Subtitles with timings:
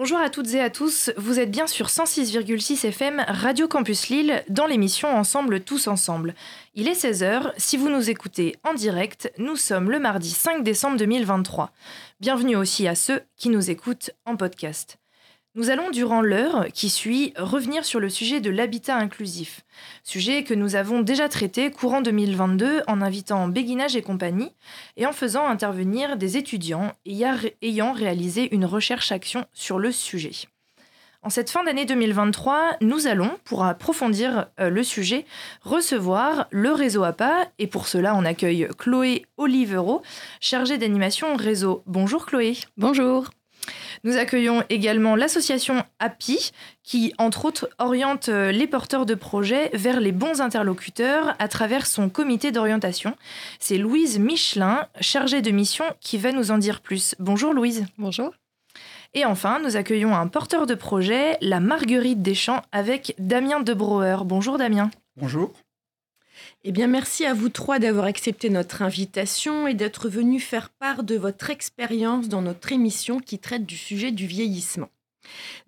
[0.00, 4.42] Bonjour à toutes et à tous, vous êtes bien sur 106,6 FM Radio Campus Lille
[4.48, 6.34] dans l'émission Ensemble tous ensemble.
[6.74, 10.96] Il est 16h, si vous nous écoutez en direct, nous sommes le mardi 5 décembre
[10.96, 11.70] 2023.
[12.18, 14.96] Bienvenue aussi à ceux qui nous écoutent en podcast.
[15.56, 19.62] Nous allons, durant l'heure qui suit, revenir sur le sujet de l'habitat inclusif,
[20.04, 24.52] sujet que nous avons déjà traité courant 2022 en invitant Béguinage et compagnie
[24.96, 30.30] et en faisant intervenir des étudiants ayant réalisé une recherche-action sur le sujet.
[31.22, 35.26] En cette fin d'année 2023, nous allons, pour approfondir euh, le sujet,
[35.62, 40.00] recevoir le réseau APA et pour cela on accueille Chloé Olivero,
[40.40, 41.82] chargée d'animation réseau.
[41.86, 42.56] Bonjour Chloé.
[42.76, 43.30] Bonjour.
[44.04, 50.00] Nous accueillons également l'association API qui, entre autres, oriente euh, les porteurs de projets vers
[50.00, 53.16] les bons interlocuteurs à travers son comité d'orientation.
[53.58, 57.14] C'est Louise Michelin, chargée de mission, qui va nous en dire plus.
[57.18, 57.86] Bonjour Louise.
[57.98, 58.32] Bonjour.
[59.12, 64.18] Et enfin, nous accueillons un porteur de projet, la Marguerite Deschamps, avec Damien Debrouwer.
[64.24, 64.90] Bonjour Damien.
[65.16, 65.52] Bonjour.
[66.62, 71.04] Eh bien, merci à vous trois d'avoir accepté notre invitation et d'être venus faire part
[71.04, 74.90] de votre expérience dans notre émission qui traite du sujet du vieillissement.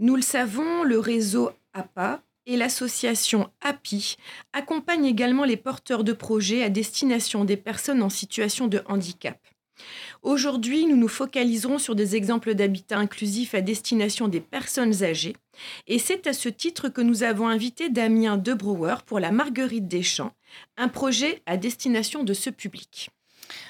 [0.00, 4.16] Nous le savons, le réseau APA et l'association API
[4.52, 9.38] accompagnent également les porteurs de projets à destination des personnes en situation de handicap.
[10.22, 15.36] Aujourd'hui, nous nous focaliserons sur des exemples d'habitat inclusif à destination des personnes âgées.
[15.86, 20.02] Et c'est à ce titre que nous avons invité Damien Debrouwer pour la Marguerite des
[20.02, 20.32] Champs,
[20.77, 23.11] un projet à destination de ce public.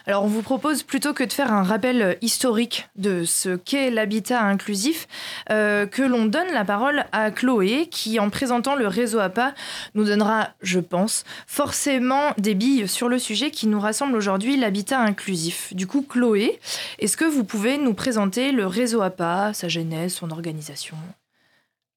[0.07, 4.43] Alors on vous propose plutôt que de faire un rappel historique de ce qu'est l'habitat
[4.43, 5.07] inclusif,
[5.51, 9.55] euh, que l'on donne la parole à Chloé qui en présentant le réseau APA
[9.95, 15.01] nous donnera, je pense, forcément des billes sur le sujet qui nous rassemble aujourd'hui, l'habitat
[15.01, 15.75] inclusif.
[15.75, 16.59] Du coup Chloé,
[16.99, 20.97] est-ce que vous pouvez nous présenter le réseau APA, sa genèse, son organisation?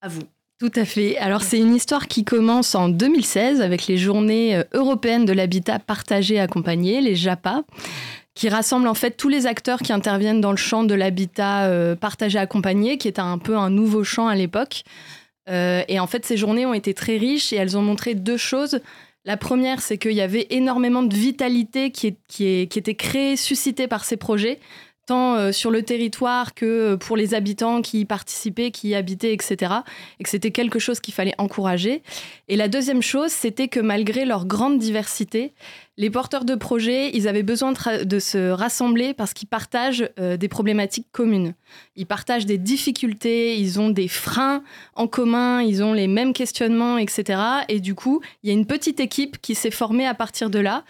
[0.02, 0.23] À vous.
[0.57, 1.17] Tout à fait.
[1.17, 5.79] Alors c'est une histoire qui commence en 2016 avec les journées euh, européennes de l'habitat
[5.79, 7.63] partagé accompagné, les JAPA,
[8.35, 11.97] qui rassemblent en fait tous les acteurs qui interviennent dans le champ de l'habitat euh,
[11.97, 14.83] partagé accompagné, qui est un peu un nouveau champ à l'époque.
[15.49, 18.38] Euh, et en fait ces journées ont été très riches et elles ont montré deux
[18.38, 18.79] choses.
[19.25, 24.05] La première, c'est qu'il y avait énormément de vitalité qui, qui était créée, suscitée par
[24.05, 24.59] ces projets
[25.05, 28.95] tant euh, sur le territoire que euh, pour les habitants qui y participaient, qui y
[28.95, 29.73] habitaient, etc.
[30.19, 32.01] Et que c'était quelque chose qu'il fallait encourager.
[32.47, 35.53] Et la deuxième chose, c'était que malgré leur grande diversité,
[35.97, 40.49] les porteurs de projets, ils avaient besoin de, se rassembler parce qu'ils partagent euh, des
[40.49, 41.53] problématiques communes.
[41.95, 44.61] Ils partagent des difficultés, ils ont des freins
[44.95, 47.39] en commun, ils ont les mêmes questionnements, etc.
[47.69, 50.59] Et du coup, il y a une petite équipe qui s'est formée à partir de
[50.59, 50.83] là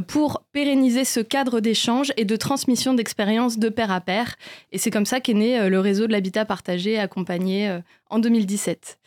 [0.00, 4.36] pour pérenniser ce cadre d'échange et de transmission d'expériences de pair à pair.
[4.70, 8.18] Et c'est comme ça qu'est né euh, le réseau de l'habitat partagé accompagné euh, en
[8.18, 8.98] 2017.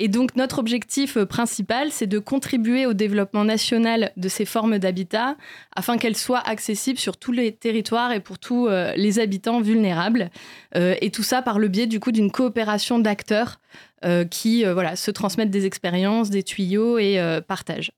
[0.00, 5.36] Et donc notre objectif principal, c'est de contribuer au développement national de ces formes d'habitat
[5.74, 10.30] afin qu'elles soient accessibles sur tous les territoires et pour tous les habitants vulnérables.
[10.76, 13.58] et tout ça par le biais du coup d'une coopération d'acteurs
[14.30, 17.18] qui voilà, se transmettent des expériences, des tuyaux et
[17.48, 17.90] partagent.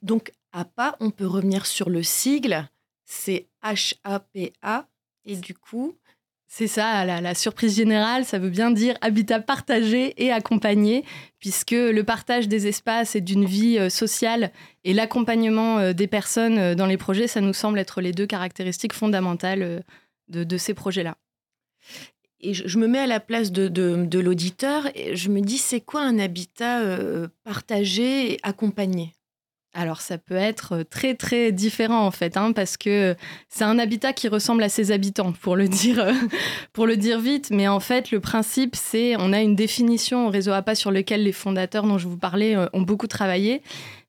[0.00, 2.68] Donc APA, on peut revenir sur le sigle,
[3.04, 4.88] c'est H-A-P-A,
[5.24, 5.96] et du coup...
[6.50, 11.04] C'est ça, la, surprise générale, ça veut bien dire habitat partagé et accompagné,
[11.38, 14.50] puisque le partage des espaces et d'une vie euh, sociale
[14.82, 18.26] et l'accompagnement euh, des personnes euh, dans les projets, ça nous semble être les deux
[18.26, 19.84] caractéristiques fondamentales
[20.28, 21.18] de, ces projets-là.
[22.40, 25.82] Et je, me mets à la place de, de l'auditeur et je me dis, c'est
[25.82, 26.82] quoi un habitat
[27.44, 29.12] partagé et accompagné?
[29.78, 33.14] Alors ça peut être très très différent en fait, hein, parce que
[33.48, 36.04] c'est un habitat qui ressemble à ses habitants, pour le dire,
[36.72, 37.50] pour le dire vite.
[37.50, 41.22] Mais en fait, le principe, c'est on a une définition au réseau APA sur lequel
[41.22, 43.62] les fondateurs dont je vous parlais euh, ont beaucoup travaillé.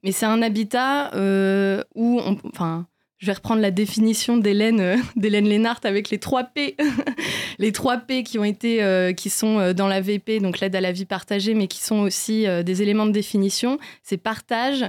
[0.03, 2.87] Mais c'est un habitat euh, où, on, enfin,
[3.19, 6.75] je vais reprendre la définition d'Hélène euh, d'Hélène Lénart avec les trois P,
[7.59, 10.75] les trois P qui ont été euh, qui sont euh, dans la VP, donc l'aide
[10.75, 13.77] à la vie partagée, mais qui sont aussi des éléments de définition.
[14.03, 14.85] C'est partage,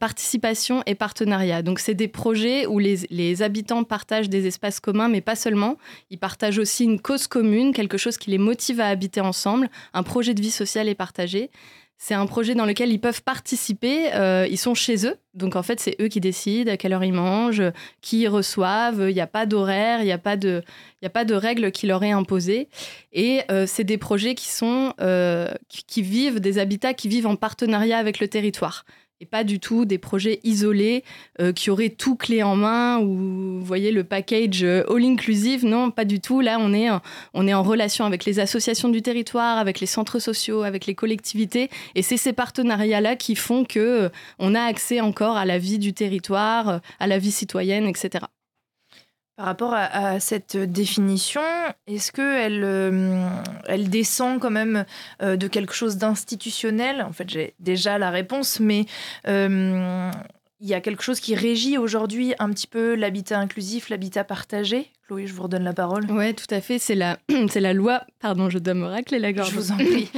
[0.00, 1.62] participation et partenariat.
[1.62, 5.76] Donc c'est des projets où les, les, habitants partagent des espaces communs, mais pas seulement.
[6.10, 10.02] Ils partagent aussi une cause commune, quelque chose qui les motive à habiter ensemble, un
[10.02, 11.50] projet de vie sociale et partagé.
[11.98, 14.12] C'est un projet dans lequel ils peuvent participer.
[14.14, 15.16] Euh, ils sont chez eux.
[15.34, 17.62] Donc, en fait, c'est eux qui décident à quelle heure ils mangent,
[18.02, 19.06] qui ils reçoivent.
[19.08, 20.62] Il n'y a pas d'horaire, il n'y a, pas de,
[21.02, 22.68] a pas de règles qui leur est imposées.
[23.12, 27.36] Et euh, c'est des projets qui, sont, euh, qui, vivent, des habitats qui vivent en
[27.36, 28.84] partenariat avec le territoire.
[29.20, 31.02] Et pas du tout des projets isolés
[31.40, 35.64] euh, qui auraient tout clé en main ou voyez le package euh, all inclusive.
[35.64, 36.40] Non, pas du tout.
[36.40, 36.88] Là, on est,
[37.32, 40.94] on est en relation avec les associations du territoire, avec les centres sociaux, avec les
[40.94, 41.70] collectivités.
[41.94, 44.08] Et c'est ces partenariats-là qui font que euh,
[44.38, 48.26] on a accès encore à la vie du territoire, à la vie citoyenne, etc.
[49.36, 51.42] Par rapport à, cette définition,
[51.86, 53.28] est-ce qu'elle euh,
[53.66, 54.86] elle descend quand même
[55.22, 57.02] euh, de quelque chose d'institutionnel?
[57.02, 58.86] En fait, j'ai déjà la réponse, mais
[59.28, 60.10] euh,
[60.60, 64.90] il y a quelque chose qui régit aujourd'hui un petit peu l'habitat inclusif, l'habitat partagé
[65.06, 66.04] Chloé, je vous redonne la parole.
[66.10, 66.80] Oui, tout à fait.
[66.80, 67.18] C'est la,
[67.48, 68.02] c'est la loi.
[68.20, 69.50] Pardon, je dois me racler la gorge.
[69.50, 70.10] Je vous en prie.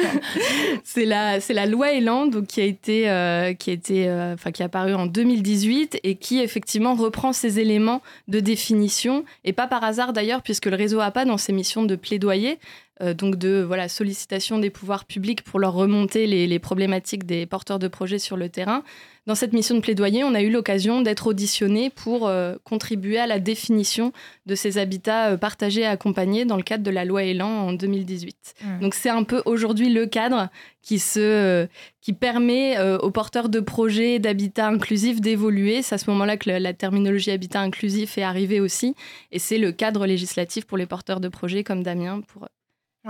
[0.84, 4.32] c'est la, c'est la loi Elan donc, qui a été, euh, qui a été, euh,
[4.32, 9.52] enfin, qui a apparu en 2018 et qui effectivement reprend ces éléments de définition et
[9.52, 12.58] pas par hasard d'ailleurs, puisque le réseau APA dans ses missions de plaidoyer,
[13.00, 17.78] donc de voilà sollicitation des pouvoirs publics pour leur remonter les, les problématiques des porteurs
[17.78, 18.84] de projets sur le terrain.
[19.26, 22.30] Dans cette mission de plaidoyer, on a eu l'occasion d'être auditionné pour
[22.62, 24.12] contribuer à la définition
[24.46, 27.72] de ces habitats euh, partagés et accompagnés dans le cadre de la loi Elan en
[27.72, 28.54] 2018.
[28.62, 28.80] Mmh.
[28.80, 30.48] Donc c'est un peu aujourd'hui le cadre
[30.82, 31.66] qui, se, euh,
[32.00, 35.82] qui permet euh, aux porteurs de projets d'habitat inclusif d'évoluer.
[35.82, 38.94] C'est à ce moment-là que la, terminologie habitat inclusif est arrivée aussi.
[39.32, 42.48] Et c'est le cadre législatif pour les porteurs de projets comme Damien pour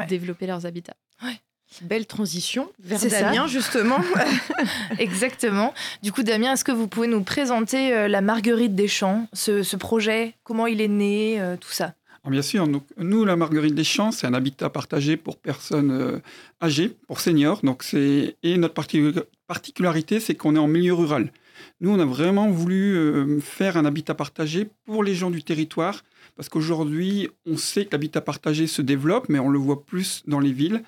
[0.09, 0.97] développer leurs habitats.
[1.83, 3.99] Belle transition vers Damien, justement.
[4.99, 5.75] Exactement.
[6.03, 9.77] Du coup, Damien, est-ce que vous pouvez nous présenter euh, la Marguerite des Champs, ce,
[9.77, 11.95] projet, comment il est né, euh, tout ça?
[12.27, 16.19] Bien sûr, nous, la Marguerite des Champs, c'est un habitat partagé pour personnes euh,
[16.63, 17.61] âgées, pour seniors.
[17.63, 18.75] Donc et notre
[19.47, 21.31] particularité, c'est qu'on est en milieu rural.
[21.81, 26.03] Nous, on a vraiment voulu faire un habitat partagé pour les gens du territoire,
[26.37, 30.41] parce qu'aujourd'hui, on sait que l'habitat partagé se développe, mais on le voit plus dans
[30.41, 30.83] les villes.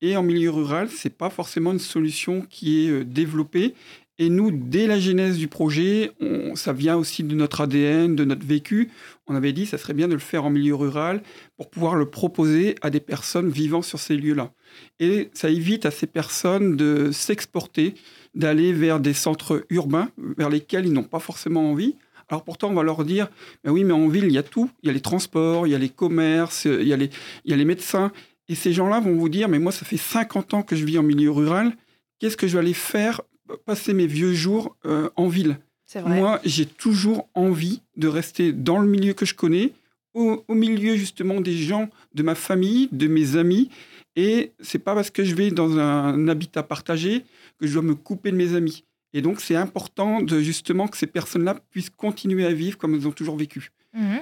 [0.00, 3.74] Et en milieu rural, ce n'est pas forcément une solution qui est euh, développée.
[4.20, 6.10] Et nous, dès la genèse du projet,
[6.56, 8.90] ça vient aussi de notre ADN, de notre vécu.
[9.28, 11.22] On avait dit ça serait bien de le faire en milieu rural
[11.56, 14.50] pour pouvoir le proposer à des personnes vivant sur ces lieux-là.
[14.98, 17.94] Et ça évite à ces personnes de s'exporter,
[18.34, 21.94] d'aller vers des centres urbains vers lesquels ils n'ont pas forcément envie.
[22.28, 23.28] Alors pourtant, on va leur dire,
[23.64, 24.70] mais oui, mais en ville, il y a tout.
[24.82, 27.10] Il y a les transports, il y a les commerces, il y a les,
[27.44, 28.12] il y a les médecins.
[28.48, 30.98] Et ces gens-là vont vous dire, mais moi, ça fait 50 ans que je vis
[30.98, 31.72] en milieu rural,
[32.18, 33.22] qu'est-ce que je vais aller faire,
[33.66, 35.58] passer mes vieux jours euh, en ville?
[36.04, 39.72] Moi, j'ai toujours envie de rester dans le milieu que je connais,
[40.14, 43.70] au, milieu justement des gens de ma famille, de mes amis.
[44.16, 47.24] Et c'est pas parce que je vais dans un habitat partagé
[47.58, 48.84] que je dois me couper de mes amis.
[49.14, 53.08] Et donc, c'est important de justement que ces personnes-là puissent continuer à vivre comme elles
[53.08, 53.70] ont toujours vécu.
[53.94, 54.18] Mmh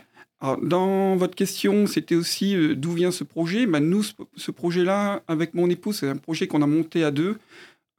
[0.63, 3.67] dans votre question, c'était aussi euh, d'où vient ce projet?
[3.67, 4.03] Ben, nous,
[4.37, 7.39] ce, projet-là, avec mon épouse, c'est un projet qu'on a monté à deux.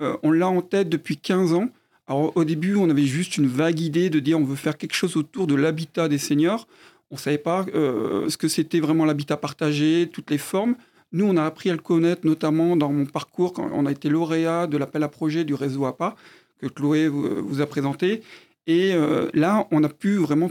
[0.02, 1.70] Euh, on l'a en tête depuis 15 ans.
[2.08, 4.94] Alors, au début, on avait juste une vague idée de dire on veut faire quelque
[4.94, 6.68] chose autour de l'habitat des seniors.
[7.10, 10.76] On ne savait pas euh, ce que c'était vraiment l'habitat partagé, toutes les formes.
[11.14, 14.10] Nous, on a appris à le connaître, notamment dans mon parcours, quand on a été
[14.10, 16.16] lauréat de l'appel à projet du réseau APA,
[16.60, 18.22] que Chloé vous, a présenté.
[18.68, 18.94] Et
[19.34, 20.50] là, on a pu vraiment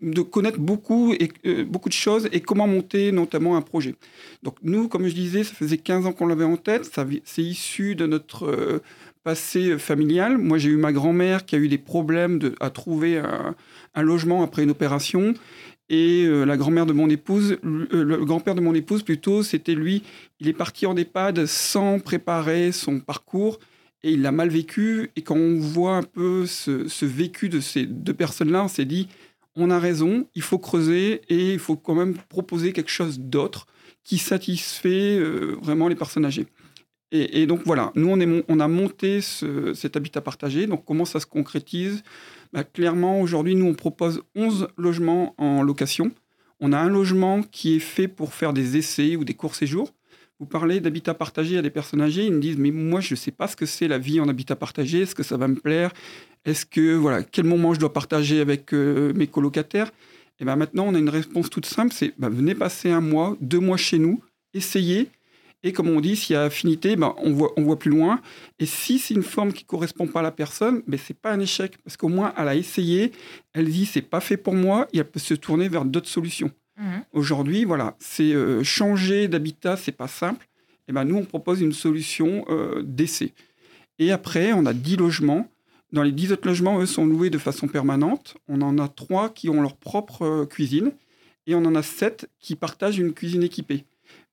[0.00, 3.96] de connaître beaucoup, et, euh, beaucoup de choses et comment monter notamment un projet.
[4.42, 6.88] Donc nous, comme je disais, ça faisait 15 ans qu'on l'avait en tête,
[7.24, 8.82] c'est issu de notre euh,
[9.24, 10.38] passé familial.
[10.38, 13.54] Moi, j'ai eu ma grand-mère qui a eu des problèmes de, à trouver un,
[14.02, 15.34] logement après une opération.
[15.88, 20.04] Et euh, la grand-mère de mon épouse, le, grand-père de mon épouse plutôt, c'était lui,
[20.38, 23.58] il est parti en EHPAD sans préparer son parcours
[24.06, 25.10] et il l'a mal vécu.
[25.16, 29.08] Et quand on voit un peu ce, vécu de ces deux personnes-là, on s'est dit,
[29.56, 33.66] on a raison, il faut creuser et il faut quand même proposer quelque chose d'autre
[34.04, 36.46] qui satisfait euh, vraiment les personnes âgées.
[37.12, 38.08] Et, donc voilà, nous
[38.48, 40.66] on, a monté cet habitat partagé.
[40.66, 42.02] Donc comment ça se concrétise?
[42.52, 46.10] Bah, Clairement, aujourd'hui, nous on propose 11 logements en location.
[46.60, 49.92] On a un logement qui est fait pour faire des essais ou des courts séjours.
[50.38, 53.16] Vous parlez d'habitat partagé à des personnes âgées, ils me disent mais moi je ne
[53.16, 55.54] sais pas ce que c'est la vie en habitat partagé, est-ce que ça va me
[55.54, 55.92] plaire,
[56.44, 59.90] est-ce que voilà quel moment je dois partager avec euh, mes colocataires?
[60.38, 63.34] Et ben maintenant on a une réponse toute simple, c'est ben, venez passer un mois,
[63.40, 65.08] deux mois chez nous, essayez.
[65.62, 68.20] Et comme on dit, s'il y a affinité, ben, on, voit, plus loin.
[68.60, 71.40] Et si c'est une forme qui correspond pas à la personne, ben, c'est pas un
[71.40, 71.76] échec.
[71.82, 73.10] Parce qu'au moins, elle a essayé,
[73.52, 76.52] elle dit, c'est pas fait pour moi, et elle peut se tourner vers d'autres solutions.
[76.76, 77.04] Mhm.
[77.12, 80.46] Aujourd'hui, voilà, c'est euh, changer d'habitat, c'est pas simple.
[80.88, 83.32] Et ben nous, on propose une solution euh, d'essai.
[83.98, 85.48] Et après, on a 10 logements.
[85.92, 88.36] Dans les 10 autres logements, eux, sont loués de façon permanente.
[88.48, 90.92] On en a 3 qui ont leur propre euh, cuisine.
[91.46, 93.84] Et on en a 7 qui partagent une cuisine équipée.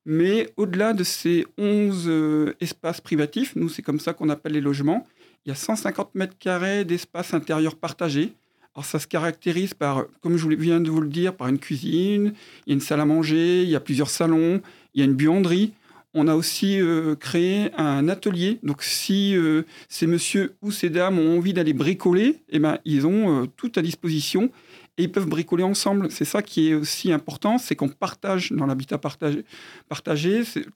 [0.06, 2.12] Mais au-delà de ces 11
[2.60, 5.08] espaces privatifs, nous, c'est comme ça qu'on appelle les logements,
[5.46, 8.34] il y a 150 mètres carrés d'espace intérieur partagé.
[8.75, 12.34] Alors ça se caractérise par, comme je viens de vous le dire, par une cuisine,
[12.65, 14.62] il y a une salle à manger, il y a plusieurs salons,
[14.94, 15.74] il y a une buanderie.
[16.15, 18.60] On a aussi euh, créé un atelier.
[18.62, 23.06] Donc, si euh, ces messieurs ou ces dames ont envie d'aller bricoler, eh ben, ils
[23.08, 24.51] ont euh, tout à disposition
[24.98, 26.12] et ils peuvent bricoler ensemble.
[26.12, 29.44] C'est ça qui est aussi important, c'est qu'on partage dans l'habitat partagé.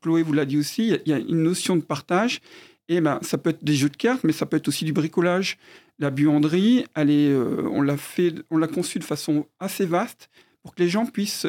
[0.02, 2.42] Chloé vous l'a dit aussi, il y a une notion de partage.
[2.90, 4.94] Et ben, ça peut être des jeux de cartes, mais ça peut être aussi du
[4.94, 5.58] bricolage.
[6.00, 10.30] La buanderie, elle est, on l'a fait, on l'a conçue de façon assez vaste
[10.62, 11.48] pour que les gens puissent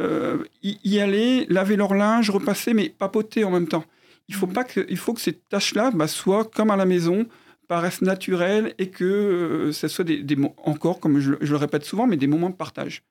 [0.00, 3.84] euh, y, aller, laver leur linge, repasser, mais papoter en même temps.
[4.28, 4.52] Il faut, mhm.
[4.52, 7.26] pas que, il faut que ces tâches-là bah, soient comme à la maison,
[7.68, 10.24] paraissent naturelles et que euh, ce soit des,
[10.64, 13.02] encore, comme je, le répète souvent, mais des moments de partage.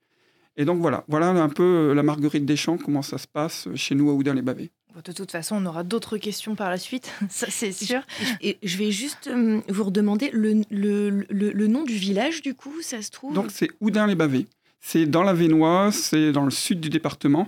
[0.58, 3.68] Et donc voilà, voilà un peu euh, la Marguerite des Champs, comment ça se passe
[3.76, 4.72] chez nous à Oudin-les-Bavés.
[5.06, 8.02] De toute façon, on aura d'autres questions par la suite, ça c'est sûr.
[8.42, 9.30] Et je vais juste
[9.70, 13.34] vous redemander le, le, le, nom du village, du coup, ça se trouve?
[13.34, 14.48] Donc c'est Oudin-les-Bavés.
[14.82, 17.48] C'est dans la Vénoise, c'est dans le sud du département.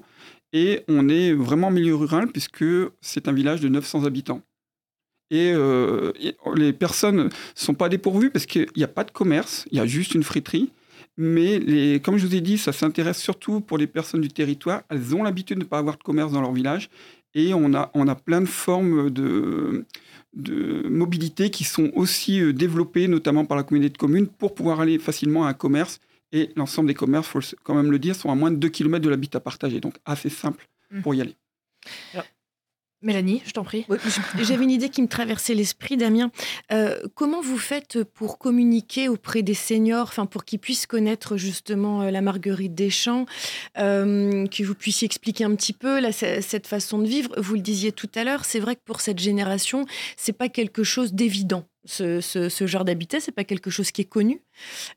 [0.53, 2.63] Et on est vraiment en milieu rural puisque
[3.01, 4.41] c'est un village de 900 habitants.
[5.31, 6.11] Et, euh,
[6.55, 9.81] les personnes ne sont pas dépourvues parce qu'il n'y a pas de commerce, il y
[9.81, 10.71] a juste une friterie.
[11.17, 14.83] Mais les, comme je vous ai dit, ça s'intéresse surtout pour les personnes du territoire.
[14.89, 16.89] Elles ont l'habitude de ne pas avoir de commerce dans leur village.
[17.35, 19.85] Et on a, on a plein de formes de,
[20.33, 24.79] de mobilité qui sont aussi euh, développées, notamment par la communauté de communes, pour pouvoir
[24.79, 25.99] aller facilement à un commerce
[26.31, 28.67] et l'ensemble des commerces, il faut quand même le dire, sont à moins de 2
[28.69, 29.79] km de l'habitat partagé.
[29.79, 31.01] Donc assez simple mmh.
[31.01, 31.35] pour y aller.
[33.03, 33.85] Mélanie, je t'en prie.
[34.41, 36.31] J'avais une idée qui me traversait l'esprit, Damien.
[36.71, 42.01] Euh, comment vous faites pour communiquer auprès des seniors, enfin pour qu'ils puissent connaître justement
[42.01, 43.25] euh, la Marguerite Deschamps,
[43.77, 47.33] euh, que vous puissiez expliquer un petit peu cette façon de vivre?
[47.37, 50.83] Vous le disiez tout à l'heure, c'est vrai que pour cette génération, c'est pas quelque
[50.83, 54.41] chose d'évident ce, genre d'habitat, c'est pas quelque chose qui est connu.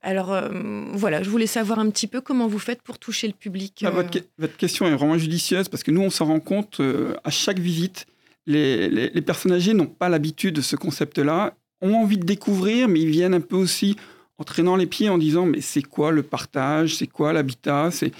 [0.02, 0.48] Alors euh,
[0.92, 3.84] voilà, je voulais savoir un petit peu comment vous faites pour toucher le public.
[3.86, 7.30] Ah, votre, question est vraiment judicieuse parce que nous, on s'en rend compte euh, à
[7.30, 8.06] chaque visite.
[8.46, 13.00] Les, les, personnes âgées n'ont pas l'habitude de ce concept-là, ont envie de découvrir, mais
[13.00, 13.96] ils viennent un peu aussi
[14.38, 18.12] en traînant les pieds en disant mais c'est quoi le partage, c'est quoi l'habitat, c'est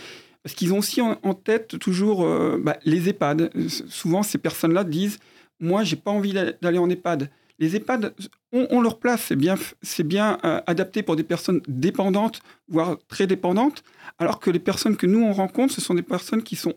[0.43, 3.51] parce qu'ils ont aussi en, tête toujours euh, bah, les EHPAD.
[3.89, 5.19] Souvent, ces personnes-là disent
[5.59, 8.15] moi, j'ai pas envie d'aller en EHPAD les EHPAD
[8.53, 9.27] ont, leur place.
[9.27, 9.57] C'est bien,
[10.05, 13.83] bien euh, adapté pour des personnes dépendantes, voire très dépendantes,
[14.19, 16.75] alors que les personnes que nous on rencontre, ce sont des personnes qui sont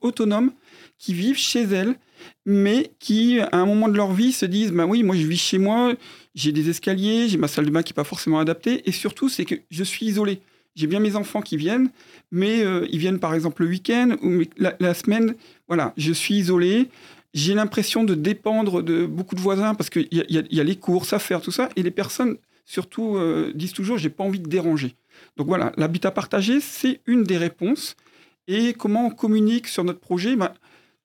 [0.00, 0.52] autonomes,
[0.98, 1.96] qui vivent chez elles,
[2.46, 5.38] mais qui, à un moment de leur vie, se disent bah oui, moi je vis
[5.38, 5.94] chez moi,
[6.34, 9.28] j'ai des escaliers, j'ai ma salle de bain qui n'est pas forcément adaptée, et surtout,
[9.28, 10.40] c'est que je suis isolé.
[10.74, 11.90] J'ai bien mes enfants qui viennent,
[12.30, 15.34] mais euh, ils viennent par exemple le week-end ou la, la, semaine.
[15.68, 16.88] Voilà, je suis isolé
[17.34, 21.18] j'ai l'impression de dépendre de beaucoup de voisins parce qu'il y, a les courses à
[21.18, 21.70] faire, tout ça.
[21.76, 24.96] Et les personnes, surtout, euh, disent toujours j'ai pas envie de déranger.
[25.36, 27.96] Donc voilà, l'habitat partagé, c'est une des réponses.
[28.48, 30.36] Et comment on communique sur notre projet?
[30.36, 30.52] Bah,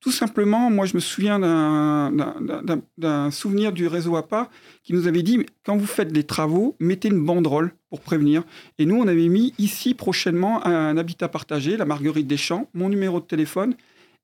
[0.01, 4.49] Tout simplement, moi, je me souviens d'un souvenir du réseau APA
[4.83, 8.43] qui nous avait dit quand vous faites des travaux, mettez une banderole pour prévenir.
[8.79, 13.21] Et nous, on avait mis ici prochainement un habitat partagé, la Marguerite Deschamps, mon numéro
[13.21, 13.75] de téléphone.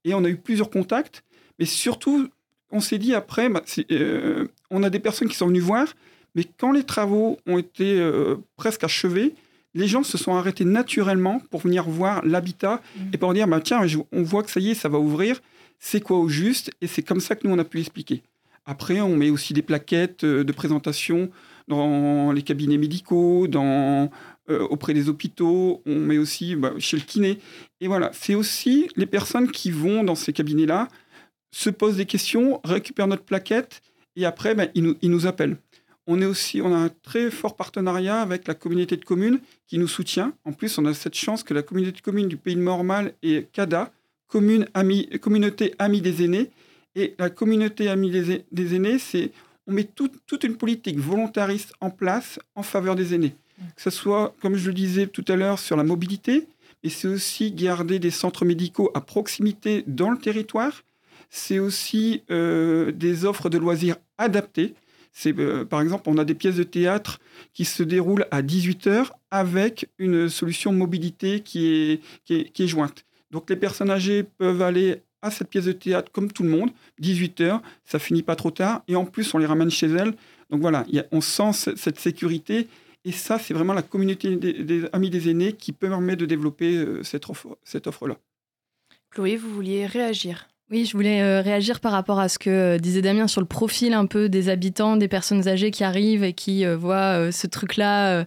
[0.05, 1.23] Et on a eu plusieurs contacts.
[1.59, 2.29] Mais surtout,
[2.73, 5.87] on s'est dit après, bah, euh, on a des personnes qui sont venues voir,
[6.35, 9.35] mais quand les travaux ont été euh, presque achevés,
[9.75, 13.01] les gens se sont arrêtés naturellement pour venir voir l'habitat mmh.
[13.13, 13.81] et pour dire bah, tiens,
[14.11, 15.39] on voit que ça y est, ça va ouvrir,
[15.79, 18.23] c'est quoi au juste Et c'est comme ça que nous, on a pu expliquer.
[18.65, 21.29] Après, on met aussi des plaquettes euh, de présentation
[21.67, 24.09] dans les cabinets médicaux, dans,
[24.49, 27.39] auprès des hôpitaux, on met aussi bah, chez le kiné.
[27.79, 30.89] Et voilà, c'est aussi les personnes qui vont dans ces cabinets-là
[31.53, 33.81] se pose des questions, récupère notre plaquette
[34.15, 35.21] et après, ben, nous, il, nous.
[36.05, 39.77] On, est aussi, on a un très fort partenariat avec la communauté de communes qui
[39.77, 40.33] nous soutient.
[40.45, 43.13] En plus, on a cette chance que la communauté de communes du Pays de Mormal
[43.23, 43.91] et CADA,
[44.27, 46.49] commune, ami, communauté amie des aînés.
[46.95, 49.31] Et la communauté amie des, aînés, c'est
[49.65, 53.35] on met toute une politique volontariste en place en faveur des aînés.
[53.75, 56.47] Que ce soit, comme je le disais tout à l'heure, sur la mobilité,
[56.83, 60.83] et c'est aussi garder des centres médicaux à proximité dans le territoire
[61.35, 64.75] c'est aussi euh, des offres de loisirs adaptées.
[65.25, 67.19] Euh, par exemple, on a des pièces de théâtre
[67.53, 73.03] qui se déroulent à 18h avec une solution mobilité qui est, qui est, jointe.
[73.31, 76.69] Donc les personnes âgées peuvent aller à cette pièce de théâtre comme tout le monde,
[77.01, 80.13] 18h, ça finit pas trop tard, et en plus on les ramène chez elles.
[80.51, 82.67] Donc voilà, on sent cette sécurité,
[83.05, 87.01] et ça c'est vraiment la communauté des, amis des aînés qui permet de développer euh,
[87.01, 88.17] cette, offre, cette offre-là.
[89.09, 90.47] Chloé, vous vouliez réagir?
[90.73, 94.07] Oui, je voulais réagir par rapport à ce que disait Damien sur le profil un
[94.07, 98.25] peu des habitants, des personnes âgées qui arrivent et qui voient ce truc-là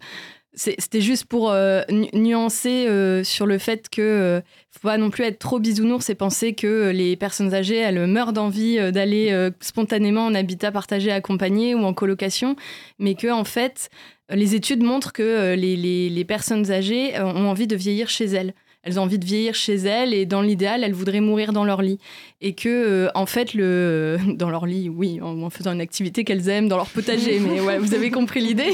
[0.56, 1.82] c'était juste pour euh,
[2.14, 6.14] nuancer euh, sur le fait que euh, faut pas non plus être trop bisounours et
[6.14, 11.84] penser que les personnes âgées elles meurent d'envie d'aller spontanément en habitat partagé accompagné ou
[11.84, 12.56] en colocation,
[12.98, 13.90] mais que en fait
[14.28, 18.54] les études montrent que les personnes âgées ont envie de vieillir chez elles
[18.86, 21.82] elles ont envie de vieillir chez elles et dans l'idéal, elles voudraient mourir dans leur
[21.82, 21.98] lit.
[22.40, 24.16] Et que, euh, en fait, le...
[24.34, 27.78] dans leur lit, oui, en, faisant une activité qu'elles aiment dans leur potager, mais ouais,
[27.78, 28.72] vous avez compris l'idée.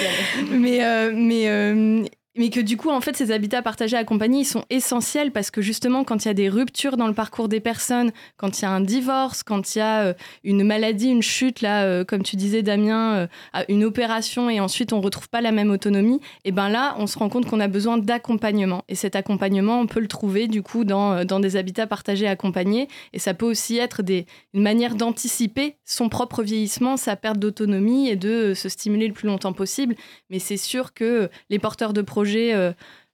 [0.50, 2.04] mais euh, mais euh,
[2.36, 5.60] mais que du coup, en fait, ces habitats partagés accompagnés, ils sont essentiels parce que
[5.60, 8.64] justement, quand il y a des ruptures dans le parcours des personnes, quand il y
[8.66, 12.22] a un divorce, quand il y a euh, une maladie, une chute, là, euh, comme
[12.22, 13.26] tu disais, Damien, euh,
[13.68, 17.18] une opération et ensuite on retrouve pas la même autonomie, et ben là, on se
[17.18, 18.84] rend compte qu'on a besoin d'accompagnement.
[18.88, 22.86] Et cet accompagnement, on peut le trouver du coup dans, dans des habitats partagés accompagnés.
[23.12, 28.08] Et ça peut aussi être des, une manière d'anticiper son propre vieillissement, sa perte d'autonomie
[28.08, 29.96] et de se stimuler le plus longtemps possible.
[30.30, 32.72] Mais c'est sûr que les porteurs de projets euh,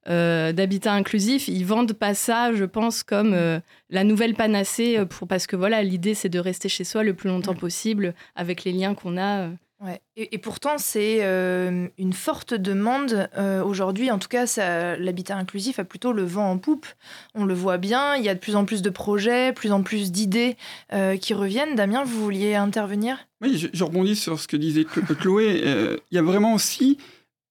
[0.09, 3.59] euh, d'habitat inclusif, ils vendent pas ça, je pense, comme euh,
[3.91, 7.29] la nouvelle panacée, pour, parce que voilà, l'idée c'est de rester chez soi le plus
[7.29, 9.49] longtemps possible avec les liens qu'on a.
[9.85, 10.01] Ouais.
[10.17, 13.29] Et, pourtant, c'est une forte demande
[13.63, 14.11] aujourd'hui.
[14.11, 14.47] En tout cas,
[14.97, 16.87] l'habitat inclusif a plutôt le vent en poupe.
[17.35, 18.17] On le voit bien.
[18.17, 20.57] Il y a de plus en plus de projets, plus en plus d'idées
[21.21, 21.75] qui reviennent.
[21.75, 23.19] Damien, vous vouliez intervenir?
[23.43, 25.63] Oui, je, je, rebondis sur ce que disait Chloé.
[26.11, 26.97] Il y a vraiment aussi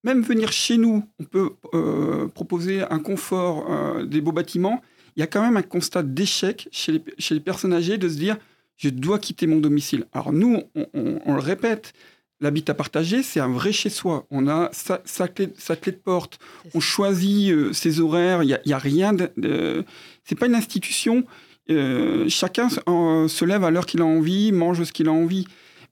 [0.06, 4.80] même venir chez nous, on peut euh, proposer un confort, euh, des beaux bâtiments.
[5.16, 8.08] Il y a quand même un constat d'échec chez les, chez les, personnes âgées de
[8.08, 8.36] se dire
[8.76, 10.04] je dois quitter mon domicile.
[10.12, 10.62] Alors nous,
[10.94, 11.92] on, le répète,
[12.40, 14.26] l'habitat partagé, c'est un vrai chez soi.
[14.30, 16.38] On a sa, sa, clé, de porte,
[16.74, 19.30] on choisit euh, ses horaires, il n'y a, a, rien de.
[19.36, 19.84] de
[20.24, 21.24] c'est pas une institution.
[21.68, 25.46] chacun se lève à l'heure qu'il a envie, mange ce qu'il a envie.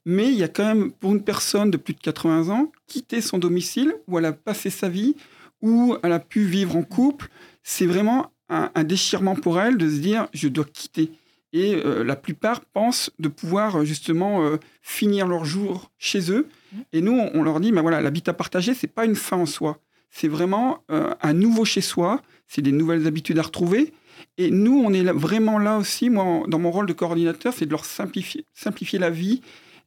[0.05, 3.21] Mais il y a quand même, pour une personne de plus de 80 ans, quitter
[3.21, 5.15] son domicile où elle a passé sa vie,
[5.61, 7.29] où elle a pu vivre en couple,
[7.63, 11.11] c'est vraiment un, déchirement pour elle de se dire je dois quitter.
[11.53, 16.47] Et euh, la plupart pensent de pouvoir euh, justement euh, finir leur jour chez eux.
[16.91, 19.79] Et nous, on, leur dit, ben voilà, l'habitat partagé, c'est pas une fin en soi.
[20.11, 22.21] C'est vraiment un nouveau chez soi.
[22.47, 23.93] C'est des nouvelles habitudes à retrouver.
[24.37, 27.71] Et nous, on est vraiment là aussi, moi, dans mon rôle de coordinateur, c'est de
[27.71, 29.41] leur simplifier la vie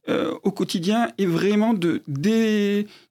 [0.09, 2.01] euh, au quotidien et vraiment de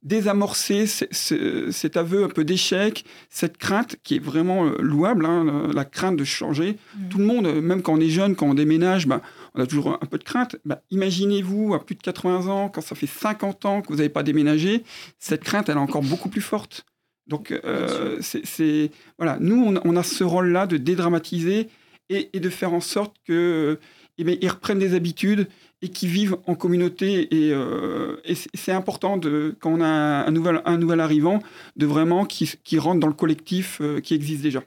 [0.02, 5.84] désamorcer cet aveu un peu d'échec, cette crainte qui est vraiment euh, louable, hein, la
[5.84, 6.72] crainte de changer.
[6.72, 7.08] Mmh.
[7.08, 9.22] Tout le monde, même quand on est jeune, quand on déménage, bah,
[9.54, 10.56] on a toujours un peu de crainte.
[10.64, 14.08] Bah, imaginez-vous à plus de 80 ans, quand ça fait 50 ans que vous n'avez
[14.08, 14.82] pas déménagé,
[15.18, 16.84] cette crainte, elle est encore beaucoup plus forte.
[17.28, 21.68] Donc, euh, c'est voilà, nous, on, a ce rôle-là de dédramatiser
[22.08, 23.78] et, de faire en sorte que
[24.18, 25.46] eh ils reprennent des habitudes
[25.82, 27.34] et qui vivent en communauté.
[27.34, 28.16] Et, euh,
[28.54, 29.20] c'est important,
[29.60, 31.40] quand on a un nouvel, un nouvel arrivant,
[31.76, 34.62] de vraiment qui, qui rentre dans le collectif euh, qui existe déjà.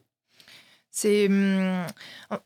[0.93, 1.85] C'est hum,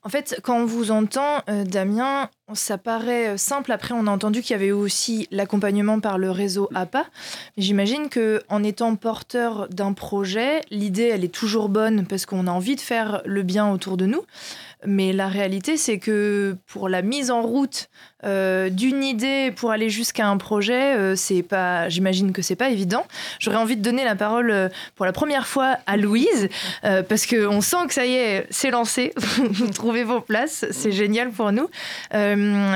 [0.04, 3.72] en fait quand on vous entend, euh, Damien, ça paraît simple.
[3.72, 7.08] Après, on a entendu qu'il y avait aussi l'accompagnement par le réseau APA.
[7.58, 12.52] J'imagine que en étant porteur d'un projet, l'idée elle est toujours bonne parce qu'on a
[12.52, 14.22] envie de faire le bien autour de nous.
[14.86, 17.90] Mais la réalité, c'est que pour la mise en route
[18.26, 22.70] euh, d'une idée pour aller jusqu'à un projet, euh, c'est pas, j'imagine que c'est pas
[22.70, 23.06] évident.
[23.40, 26.50] J'aurais envie de donner la parole euh, pour la première fois à Louise
[26.82, 29.14] parce qu'on sent que ça y est, c'est lancé.
[29.38, 31.70] Vous trouvez vos places, c'est génial pour nous.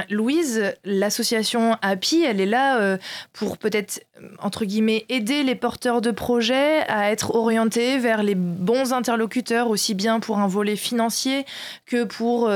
[0.10, 2.98] Louise, l'association Happy, elle est là
[3.34, 4.02] pour peut-être
[4.40, 9.94] entre guillemets aider les porteurs de projets à être orientés vers les bons interlocuteurs aussi
[9.94, 11.46] bien pour un volet financier
[11.86, 12.52] que pour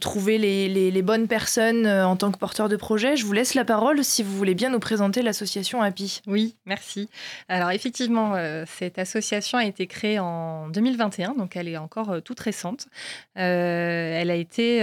[0.00, 3.16] trouver les, les, les bonnes personnes euh, en tant que porteur de projet.
[3.16, 6.20] Je vous laisse la parole si vous voulez bien nous présenter l'association API.
[6.26, 7.08] Oui, merci.
[7.48, 12.20] Alors effectivement, euh, cette association a été créée en 2021, donc elle est encore euh,
[12.20, 12.86] toute récente.
[13.34, 14.78] elle a été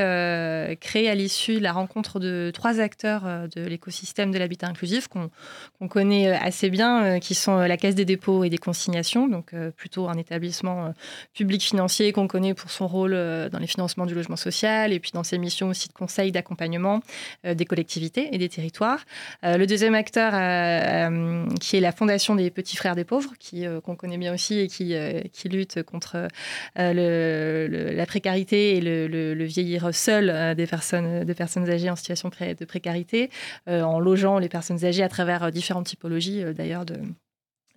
[0.82, 5.88] créée à l'issue de la rencontre de trois acteurs de l'écosystème de l'habitat inclusif qu'on
[5.88, 10.18] connaît assez bien, qui sont la Caisse des dépôts et des consignations, donc plutôt un
[10.18, 10.94] établissement
[11.34, 15.12] public financier qu'on connaît pour son rôle dans les financements du logement social et puis
[15.14, 16.89] dans ses missions aussi de conseil, d'accompagnement
[17.46, 19.06] euh, des collectivités et des territoires.
[19.44, 23.66] Euh, le deuxième acteur, euh, qui est la Fondation des Petits Frères des Pauvres, qui
[23.84, 26.28] qu'on connaît bien aussi et qui, lutte contre
[26.76, 33.30] la précarité et le, vieillir seul des personnes, des personnes âgées en situation de précarité,
[33.68, 36.96] en logeant les personnes âgées à travers différentes typologies d'ailleurs de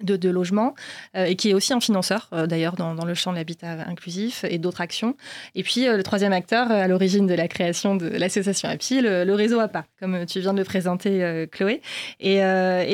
[0.02, 0.74] de, logement
[1.16, 4.44] euh, et qui est aussi un financeur euh, d'ailleurs dans, le champ de l'habitat inclusif
[4.48, 5.16] et d'autres actions.
[5.54, 9.32] Et puis euh, le troisième acteur à l'origine de la création de l'association API, le,
[9.34, 11.80] réseau APA, comme tu viens de le présenter Chloé.
[12.20, 12.40] Et,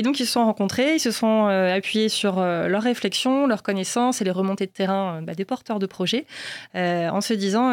[0.03, 4.25] donc ils se sont rencontrés, ils se sont appuyés sur leurs réflexions, leurs connaissances et
[4.25, 6.27] les remontées de terrain bah, des porteurs de projets
[6.75, 7.73] en se disant,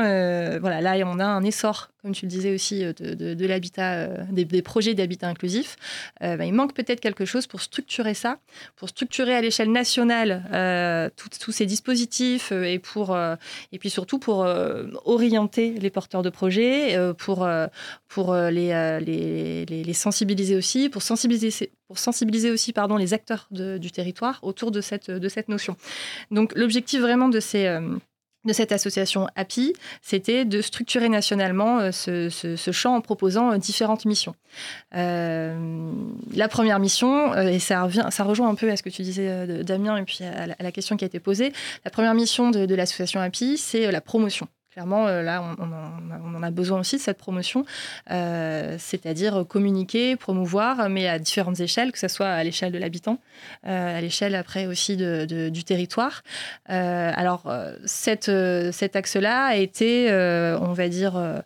[0.60, 4.94] voilà, là on a un essor comme tu le disais aussi, de, l'habitat, des, projets
[4.94, 5.76] d'habitat inclusif,
[6.22, 8.38] bah, il manque peut-être quelque chose pour structurer ça,
[8.76, 13.36] pour structurer à l'échelle nationale euh, tous ces dispositifs euh, et, pour, euh,
[13.72, 14.46] et puis surtout pour
[15.06, 17.48] orienter les porteurs de projets, pour,
[18.08, 23.92] pour les, les, les, sensibiliser aussi, pour sensibiliser, pour sensibiliser aussi pardon, les acteurs du
[23.92, 25.76] territoire autour de cette, de cette notion.
[26.32, 27.80] Donc l'objectif vraiment de ces
[28.46, 34.06] de cette association API, c'était de structurer nationalement euh, ce, champ en proposant euh, différentes
[34.06, 34.36] missions.
[34.96, 35.92] Euh,
[36.34, 39.64] la première mission, et ça, revient, ça rejoint un peu à ce que tu disais
[39.64, 41.52] Damien et puis à la, question qui a été posée,
[41.84, 44.48] la première mission de, de l'association API, c'est la promotion.
[44.76, 47.64] Clairement, euh, là, on, en a besoin aussi de cette promotion,
[48.12, 53.20] euh, c'est-à-dire communiquer, promouvoir, mais à différentes échelles, que ce soit à l'échelle de l'habitant,
[53.66, 56.24] euh, à l'échelle après aussi du territoire.
[56.66, 57.50] alors,
[57.86, 58.30] cette,
[58.74, 61.42] cet axe-là a été, on va dire,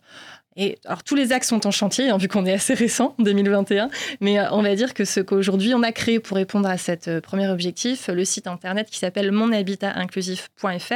[0.60, 3.88] et alors tous les axes sont en chantier, hein, vu qu'on est assez récent, 2021,
[4.20, 6.92] mais euh, on va dire que ce qu'aujourd'hui on a créé pour répondre à ce
[7.08, 10.92] euh, premier objectif, le site internet qui s'appelle monhabitatinclusif.fr,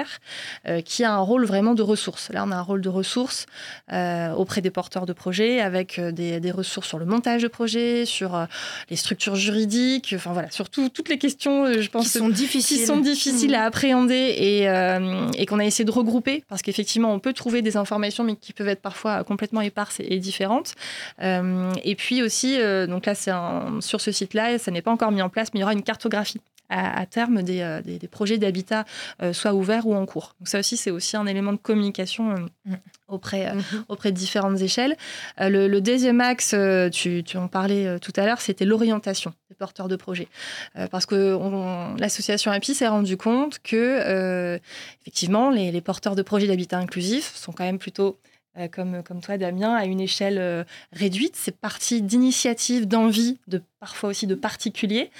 [0.68, 2.31] euh, qui a un rôle vraiment de ressources.
[2.31, 3.46] Là, on a un rôle de ressources
[4.37, 8.46] auprès des porteurs de projets, avec des, ressources sur le montage de projets, sur
[8.90, 12.87] les structures juridiques, enfin voilà, sur toutes les questions, je pense, qui sont difficiles, qui
[12.87, 13.55] sont difficiles mmh.
[13.55, 17.77] à appréhender et, et qu'on a essayé de regrouper, parce qu'effectivement, on peut trouver des
[17.77, 20.75] informations, mais qui peuvent être parfois complètement complètement éparses et, différentes.
[21.23, 23.33] Euh, et puis aussi, euh, donc là, c'est
[23.81, 25.83] sur ce site-là, ça n'est pas encore mis en place, mais il y aura une
[25.83, 26.40] cartographie
[26.71, 28.85] à, terme des, euh, projets d'habitat,
[29.33, 30.35] soit ouverts ou en cours.
[30.40, 32.75] Donc ça aussi, c'est aussi un élément de communication mm.
[33.07, 33.85] auprès, mm-hmm.
[33.88, 34.97] auprès de différentes échelles.
[35.38, 36.55] Le, deuxième axe,
[36.90, 40.29] tu, tu, en parlais tout à l'heure, c'était l'orientation des porteurs de projets.
[40.90, 41.38] parce que
[42.01, 44.59] l'association API s'est rendu compte que,
[45.03, 48.19] effectivement, les, les porteurs de projets d'habitat inclusif sont quand même plutôt
[48.69, 51.37] comme, comme toi, Damien, à une échelle euh, réduite.
[51.37, 55.11] C'est parti d'initiatives, d'envie, de parfois aussi de particuliers,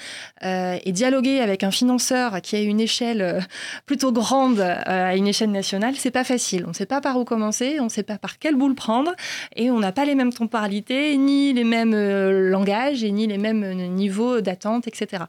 [0.43, 3.45] euh, et dialoguer avec un financeur qui a une échelle
[3.85, 6.63] plutôt grande à une échelle nationale, c'est pas facile.
[6.65, 9.11] On ne sait pas par où commencer, on ne sait pas par quelle boule prendre,
[9.55, 11.95] et on n'a pas les mêmes temporalités, ni les mêmes
[12.49, 15.25] langages, ni les mêmes niveaux d'attente, etc.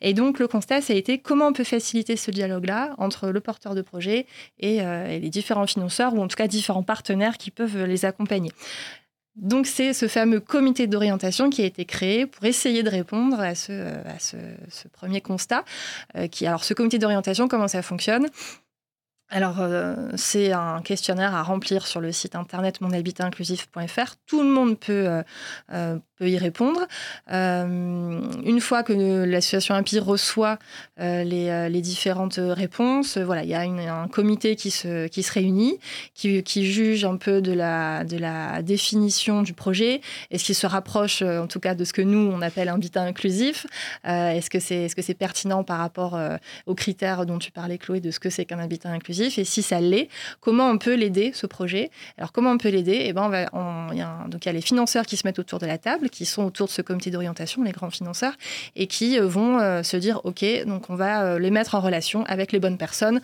[0.00, 3.40] Et donc le constat, ça a été comment on peut faciliter ce dialogue-là entre le
[3.40, 4.26] porteur de projet
[4.58, 8.50] et, et les différents financeurs, ou en tout cas différents partenaires qui peuvent les accompagner.
[9.36, 13.54] Donc c'est ce fameux comité d'orientation qui a été créé pour essayer de répondre à
[13.54, 15.64] ce, premier constat.
[16.16, 18.28] Euh, qui, alors ce comité d'orientation, comment ça fonctionne?
[19.32, 24.16] Alors, euh, c'est un questionnaire à remplir sur le site internet monhabitatinclusif.fr.
[24.26, 25.22] Tout le monde peut,
[25.72, 26.80] euh, peut y répondre.
[27.28, 28.92] une fois que
[29.24, 30.58] l'association IMPI reçoit
[30.98, 35.78] les, les, différentes réponses, voilà, il y a un comité qui se, réunit,
[36.14, 40.00] qui, juge un peu de la, définition du projet.
[40.30, 43.02] Est-ce qu'il se rapproche, en tout cas, de ce que nous, on appelle un habitat
[43.02, 43.66] inclusif
[44.04, 46.18] Est-ce que c'est est -ce c'est pertinent par rapport
[46.66, 49.62] aux critères dont tu parlais, Chloé, de ce que c'est qu'un habitat inclusif et si
[49.62, 50.08] ça l'est,
[50.40, 51.90] comment on peut l'aider, ce projet?
[52.18, 53.02] Alors, comment on peut l'aider?
[53.04, 53.30] Eh ben,
[53.92, 55.78] il y a donc, il y a les financeurs qui se mettent autour de la
[55.78, 58.34] table, qui sont autour de ce comité d'orientation, les grands financeurs,
[58.76, 61.80] et qui euh, vont euh, se dire, OK, donc on va euh, les mettre en
[61.80, 63.20] relation avec les bonnes personnes,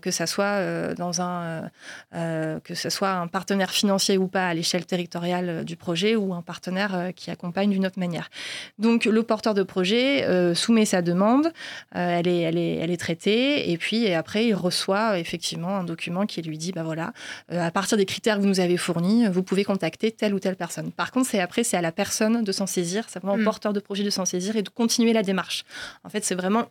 [0.00, 1.70] que ça soit dans un,
[2.12, 6.42] que ce soit un partenaire financier ou pas à l'échelle territoriale du projet ou un
[6.42, 8.30] partenaire qui accompagne d'une autre manière.
[8.78, 11.52] Donc, le porteur de projet soumet sa demande,
[11.92, 15.31] elle, est, elle, est, elle est traitée, et puis après, il reçoit effectivement
[15.68, 17.12] un document qui lui dit, bah voilà,
[17.50, 20.40] euh, à partir des critères que vous nous avez fournis, vous pouvez contacter telle ou
[20.40, 20.92] telle personne.
[20.92, 23.44] Par contre, c'est après, c'est à la personne de s'en saisir, c'est vraiment au mm.
[23.44, 25.64] porteur de projet de s'en saisir et de continuer la démarche.
[26.04, 26.66] En fait, c'est vraiment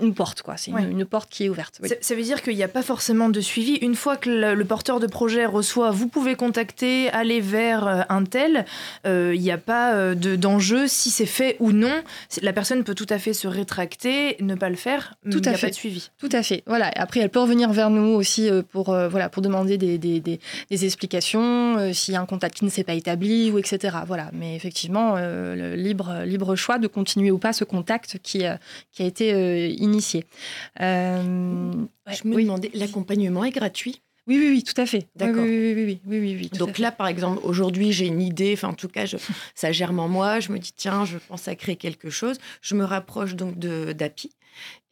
[0.00, 0.56] une porte, quoi.
[0.56, 1.80] C'est une, porte qui est ouverte.
[2.00, 3.74] Ça, veut dire qu'il n'y a pas forcément de suivi.
[3.76, 8.24] Une fois que le, porteur de projet reçoit, vous pouvez contacter, aller vers euh, un
[8.24, 8.64] tel.
[9.06, 11.92] Euh, il n'y a pas euh, d'enjeu si c'est fait ou non.
[12.42, 15.14] La personne peut tout à fait se rétracter, ne pas le faire.
[15.30, 15.66] Tout à fait.
[15.66, 16.10] Pas de suivi.
[16.18, 16.62] Tout à fait.
[16.66, 16.90] Voilà.
[16.94, 21.92] Après, elle peut revenir vers nous aussi pour voilà pour demander des, des, des, explications,
[21.92, 23.96] s'il y a un contact qui ne s'est pas établi ou etc.
[24.06, 24.30] Voilà.
[24.32, 28.44] Mais effectivement, le libre libre choix de continuer ou pas ce contact qui
[28.92, 30.24] qui a été initié.
[30.80, 31.72] Euh,
[32.08, 34.02] je me demandais, l'accompagnement est gratuit?
[34.28, 35.06] Oui, oui, oui, tout à fait.
[35.14, 35.44] D'accord.
[35.44, 38.74] Oui, oui, oui, oui, oui, Donc là, par exemple, aujourd'hui, j'ai une idée, enfin, en
[38.74, 39.16] tout cas, je,
[39.54, 40.40] ça germe en moi.
[40.40, 42.38] Je me dis, tiens, je pense à créer quelque chose.
[42.60, 44.30] Je me rapproche donc d'API.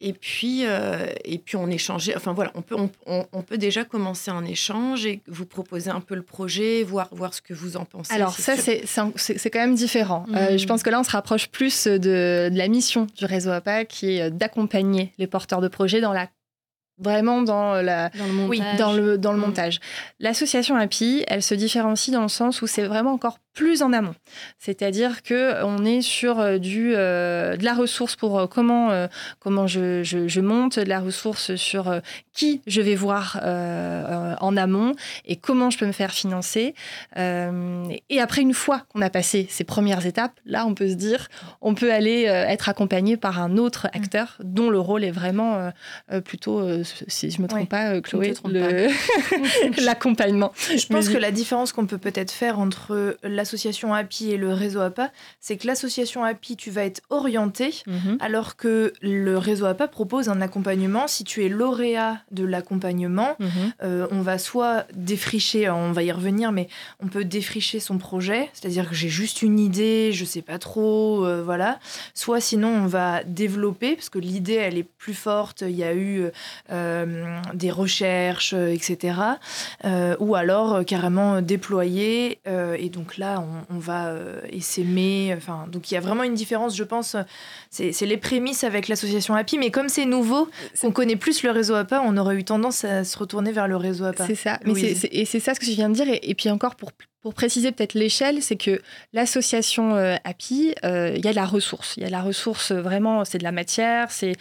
[0.01, 2.15] Et puis, euh, et puis on échangeait.
[2.15, 2.75] Enfin voilà, on peut,
[3.05, 7.33] on, peut déjà commencer un échange et vous proposer un peu le projet, voir, voir
[7.33, 8.13] ce que vous en pensez.
[8.13, 10.25] Alors ça, c'est quand même différent.
[10.35, 10.57] Euh, mmh.
[10.57, 13.85] je pense que là, on se rapproche plus de, de la mission du réseau APA
[13.85, 16.27] qui est d'accompagner les porteurs de projets dans la
[16.97, 18.77] vraiment dans, la, dans, le, montage.
[18.77, 19.41] dans, le, dans le mmh.
[19.41, 19.79] montage.
[20.19, 24.13] L'association API, elle se différencie dans le sens où c'est vraiment encore plus en amont.
[24.59, 28.91] C'est-à-dire que on est sur euh, du, euh, de la ressource pour euh, comment,
[29.39, 32.01] comment je, je, monte, de la ressource sur
[32.33, 34.93] qui je vais voir en amont
[35.25, 36.75] et comment je peux me faire financer.
[37.15, 41.29] et après, une fois qu'on a passé ces premières étapes, là, on peut se dire,
[41.61, 43.97] on peut aller être accompagné par un autre mmh.
[43.97, 45.71] acteur dont le rôle est vraiment
[46.25, 48.33] plutôt, si je ne me trompe pas, Chloé,
[49.83, 50.51] l'accompagnement.
[50.57, 54.51] je pense que la différence qu'on peut peut-être faire entre la l'association API et le
[54.51, 58.17] réseau APA, c'est que l'association API, tu vas être orienté, mhm.
[58.19, 61.07] alors que le réseau APA propose un accompagnement.
[61.07, 63.49] Si tu es lauréat de l'accompagnement, mhm.
[63.83, 66.67] euh, on va soit défricher, on va y revenir, mais
[67.03, 71.23] on peut défricher son projet, c'est-à-dire que j'ai juste une idée, je sais pas trop,
[71.23, 71.79] euh, voilà.
[72.15, 75.93] Soit sinon, on va développer, parce que l'idée, elle est plus forte, il y a
[75.93, 76.31] eu euh,
[77.53, 79.15] des recherches, etc.
[80.19, 82.39] ou alors carrément déployer.
[82.45, 85.33] et donc là, on, va euh, essaimer.
[85.35, 87.15] Enfin, donc il y a vraiment une différence, je pense.
[87.69, 90.49] C'est les prémices avec l'association API, mais comme c'est nouveau,
[90.81, 93.75] qu'on connaît plus le réseau APA, on aurait eu tendance à se retourner vers le
[93.75, 94.25] réseau APA.
[94.27, 94.59] C'est ça.
[94.65, 96.07] Mais et c'est ça ce que je viens de dire.
[96.09, 96.91] Et, puis encore pour
[97.25, 101.47] pour préciser peut-être l'échelle, c'est que l'association euh, API, euh, il y a de la
[101.47, 101.95] ressource.
[101.97, 104.35] Il y a la ressource vraiment, c'est de la matière, c'est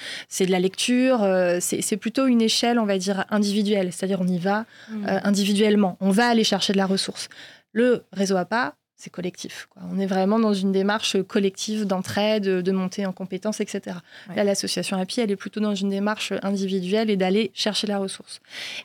[0.45, 1.27] de la lecture,
[1.61, 3.91] c'est plutôt une échelle, on va dire, individuelle.
[3.91, 5.07] C'est-à-dire on y va mmh.
[5.25, 5.97] individuellement.
[6.01, 7.31] On va aller chercher de la ressource.
[7.73, 9.69] Le réseau APA, c'est collectif.
[9.91, 13.97] On est vraiment dans une démarche collective d'entraide, de montée en compétences, etc.
[14.37, 18.41] Là, l'association API, elle est plutôt dans une démarche individuelle et d'aller chercher la ressource.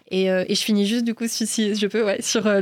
[0.10, 2.60] Et, euh, je finis juste, du coup, si, je peux, sur, euh,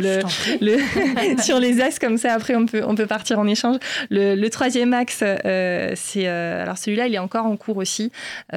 [0.62, 3.78] le, sur les axes, comme ça, après, on peut, on peut partir en échange.
[4.10, 6.28] Le, troisième axe, euh, c'est.
[6.28, 8.12] alors, celui-là, il est encore en cours aussi.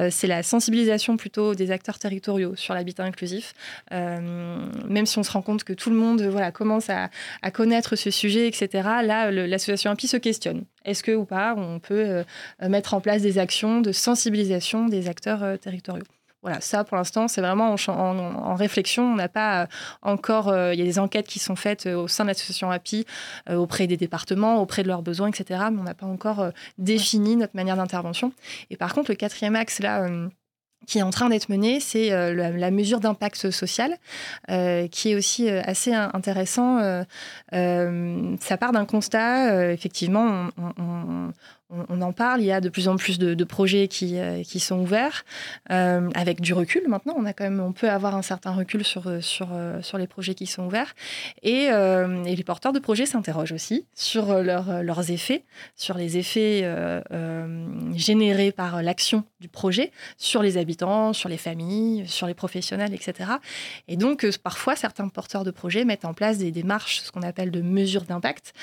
[0.09, 3.53] c'est la sensibilisation plutôt des acteurs territoriaux sur l'habitat inclusif.
[3.91, 7.09] même si on se rend compte que tout le monde voilà, commence à,
[7.41, 10.65] à connaître ce sujet, etc là, l'association API se questionne.
[10.85, 12.23] Est-ce que ou pas on peut
[12.61, 16.05] euh, mettre en place des actions de sensibilisation des acteurs euh, territoriaux?
[16.41, 19.03] Voilà, ça pour l'instant, c'est vraiment en, réflexion.
[19.03, 19.65] On n'a pas euh,
[20.01, 20.47] encore.
[20.73, 23.05] Il y a des enquêtes qui sont faites au sein de l'association API
[23.47, 25.65] auprès des départements, auprès de leurs besoins, etc.
[25.71, 28.33] Mais on n'a pas encore défini notre manière d'intervention.
[28.71, 30.09] Et par contre, le quatrième axe, là
[30.87, 33.97] qui est en train d'être menée, c'est euh, la, mesure d'impact social,
[34.49, 36.79] euh, qui est aussi euh, assez intéressant.
[37.51, 41.31] ça part d'un constat, effectivement, on,
[41.71, 44.79] en parle, il y a de plus en plus de, projets qui, euh, qui, sont
[44.79, 45.23] ouverts,
[45.71, 47.13] euh, avec du recul maintenant.
[47.17, 50.35] On, a quand même, on peut avoir un certain recul sur, euh, sur les projets
[50.35, 50.93] qui sont ouverts.
[51.43, 55.43] Et, les porteurs de projets s'interrogent aussi sur leurs effets,
[55.75, 56.69] sur les effets
[57.93, 63.31] générés par l'action du projet, sur les habitants, sur les familles, sur les professionnels, etc.
[63.87, 67.51] Et donc, parfois, certains porteurs de projets mettent en place des démarches, ce qu'on appelle
[67.51, 68.53] de mesures d'impact.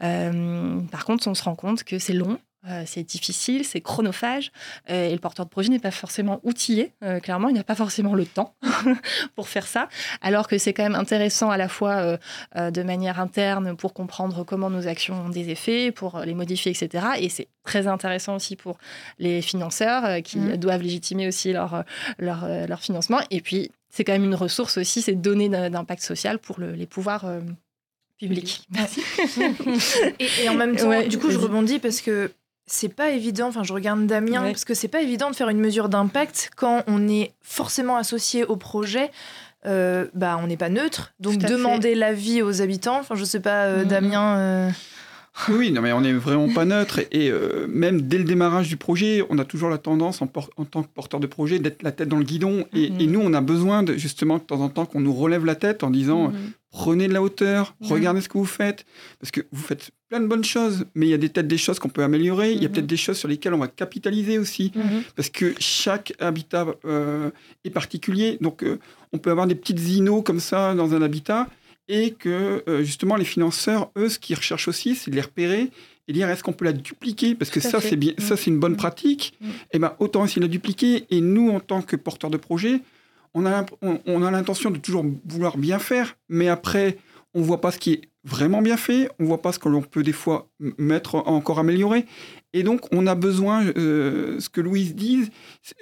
[0.00, 4.50] par contre, on se rend compte que c'est long, euh, c'est difficile, c'est chronophage,
[4.90, 6.92] euh, et le porteur de projet n'est pas forcément outillé.
[7.04, 8.56] Euh, clairement, il n'a pas forcément le temps
[9.36, 9.88] pour faire ça,
[10.22, 12.18] alors que c'est quand même intéressant à la fois
[12.56, 17.06] de manière interne pour comprendre comment nos actions ont des effets, pour les modifier, etc.
[17.20, 18.78] Et c'est très intéressant aussi pour
[19.20, 20.56] les financeurs qui mmh.
[20.56, 21.84] doivent légitimer aussi leur,
[22.18, 23.20] leur, financement.
[23.30, 27.24] Et puis, c'est quand même une ressource aussi, ces données d'impact social pour les pouvoirs
[28.18, 28.66] publics.
[28.70, 29.02] Merci.
[30.18, 32.32] et, en même temps, du coup, je rebondis parce que
[32.68, 35.60] c'est pas évident, enfin je regarde Damien, parce que c'est pas évident de faire une
[35.60, 39.10] mesure d'impact quand on est forcément associé au projet.
[39.66, 42.98] Euh, bah, on n'est pas neutre, donc demander l'avis aux habitants.
[43.00, 43.88] Enfin, je sais pas, euh, mm.
[43.88, 44.72] Damien.
[45.48, 47.00] Euh, oui, non, mais on n'est vraiment pas neutre.
[47.12, 47.30] Et
[47.68, 51.20] même dès le démarrage du projet, on a toujours la tendance, en, tant que porteur
[51.20, 52.66] de projet, d'être la tête dans le guidon.
[52.72, 53.10] Et, mm-hmm.
[53.10, 55.84] nous, on a besoin, de, justement, de temps en temps, qu'on nous relève la tête
[55.84, 56.34] en disant mm-hmm
[56.70, 58.84] prenez de la hauteur, regardez ce que vous faites,
[59.20, 61.78] parce que vous faites plein de bonnes choses, mais il y a peut-être des choses
[61.78, 62.74] qu'on peut améliorer, il y a mhm.
[62.74, 65.02] peut-être des choses sur lesquelles on va capitaliser aussi, mhm.
[65.16, 67.30] parce que chaque habitat euh,
[67.64, 68.78] est particulier, donc euh,
[69.12, 71.48] on peut avoir des petites inos comme ça dans un habitat,
[71.88, 75.70] et que euh, justement les financeurs, eux, ce qu'ils recherchent aussi, c'est de les repérer
[76.06, 77.34] et dire est-ce qu'on peut la dupliquer?
[77.34, 78.78] Parce que ça c'est bien ça c'est une bonne mhm.
[78.78, 79.34] pratique.
[79.42, 82.38] Et eh ben autant essayer de la dupliquer et nous en tant que porteurs de
[82.38, 82.80] projet
[83.34, 86.98] on a, on, a l'intention de toujours vouloir bien faire, mais après,
[87.34, 89.82] on voit pas ce qui est vraiment bien fait, on voit pas ce que l'on
[89.82, 92.06] peut des fois mettre encore amélioré.
[92.52, 95.30] Et donc, on a besoin, euh, ce que Louise dise,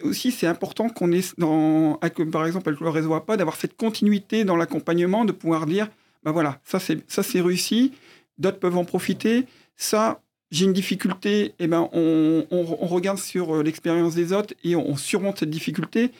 [0.02, 1.98] aussi, c'est important qu'on ait, dans,
[2.32, 5.88] par exemple, avec le réseau APA, d'avoir cette continuité dans l'accompagnement, de pouvoir dire,
[6.24, 7.92] ben voilà, ça c'est réussi,
[8.38, 13.62] d'autres peuvent en profiter, ça, j'ai une difficulté, eh ben on, on, regarde sur euh,
[13.62, 16.10] l'expérience des autres et on, surmonte cette difficulté.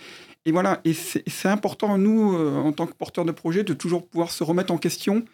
[0.46, 4.06] Et voilà, et c'est important, nous, euh, en tant que porteurs de projet, de toujours
[4.06, 5.24] pouvoir se remettre en question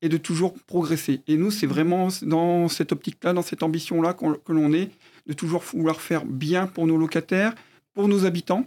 [0.00, 1.20] et de toujours progresser.
[1.28, 4.88] Et nous, c'est vraiment dans cette optique-là, dans cette ambition-là que l'on est,
[5.26, 7.54] de toujours vouloir faire bien pour nos locataires,
[7.92, 8.66] pour nos habitants.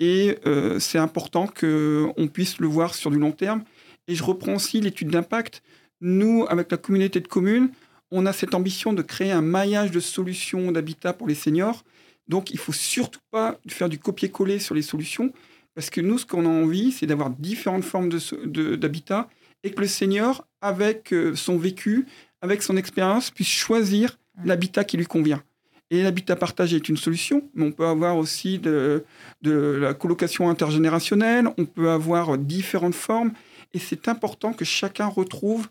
[0.00, 3.62] Et euh, c'est important qu'on puisse le voir sur du long terme.
[4.08, 5.62] Et je reprends aussi l'étude d'impact.
[6.00, 7.70] Nous, avec la communauté de communes,
[8.10, 11.84] on a cette ambition de créer un maillage de solutions d'habitat pour les seniors.
[12.28, 15.32] Donc, il faut surtout pas faire du copier-coller sur les solutions,
[15.74, 19.28] parce que nous, ce qu'on a envie, c'est d'avoir différentes formes d'habitat
[19.62, 22.06] et que le senior, avec euh, son vécu,
[22.42, 25.42] avec son expérience, puisse choisir l'habitat qui lui convient.
[25.90, 29.04] Et l'habitat partagé est une solution, mais on peut avoir aussi de,
[29.42, 33.32] de la colocation intergénérationnelle, on peut avoir différentes formes,
[33.72, 35.68] et c'est important que chacun retrouve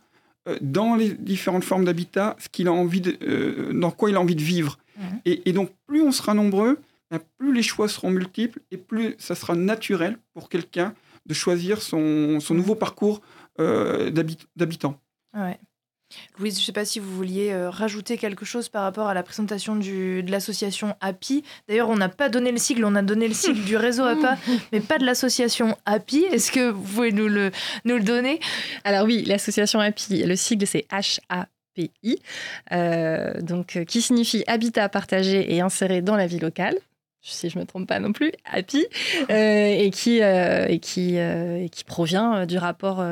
[0.48, 4.16] euh, dans les différentes formes d'habitat ce qu'il a envie de, euh, dans quoi il
[4.16, 4.78] a envie de vivre.
[4.98, 5.22] Mhm.
[5.26, 6.80] Et, donc, plus on sera nombreux,
[7.12, 10.94] ben, plus les choix seront multiples et plus ça sera naturel pour quelqu'un
[11.26, 13.22] de choisir son, son nouveau parcours
[13.60, 14.10] euh,
[14.56, 15.00] d'habitant.
[15.34, 15.60] Ouais.
[16.38, 19.14] Louise, je ne sais pas si vous vouliez euh, rajouter quelque chose par rapport à
[19.14, 21.44] la présentation du, de l'association API.
[21.68, 24.38] D'ailleurs, on n'a pas donné le sigle, on a donné le sigle du réseau APA,
[24.72, 26.26] mais pas de l'association API.
[26.26, 27.52] Est-ce que vous pouvez nous le,
[27.86, 28.40] nous le donner?
[28.84, 31.20] Alors oui, l'association API, le sigle c'est HAPI,
[32.72, 36.78] euh, donc, qui signifie Habitat partagé et inséré dans la vie locale
[37.24, 38.86] si je me trompe pas non plus, Happy,
[39.30, 43.04] euh, et qui euh, et qui euh, qui provient du rapport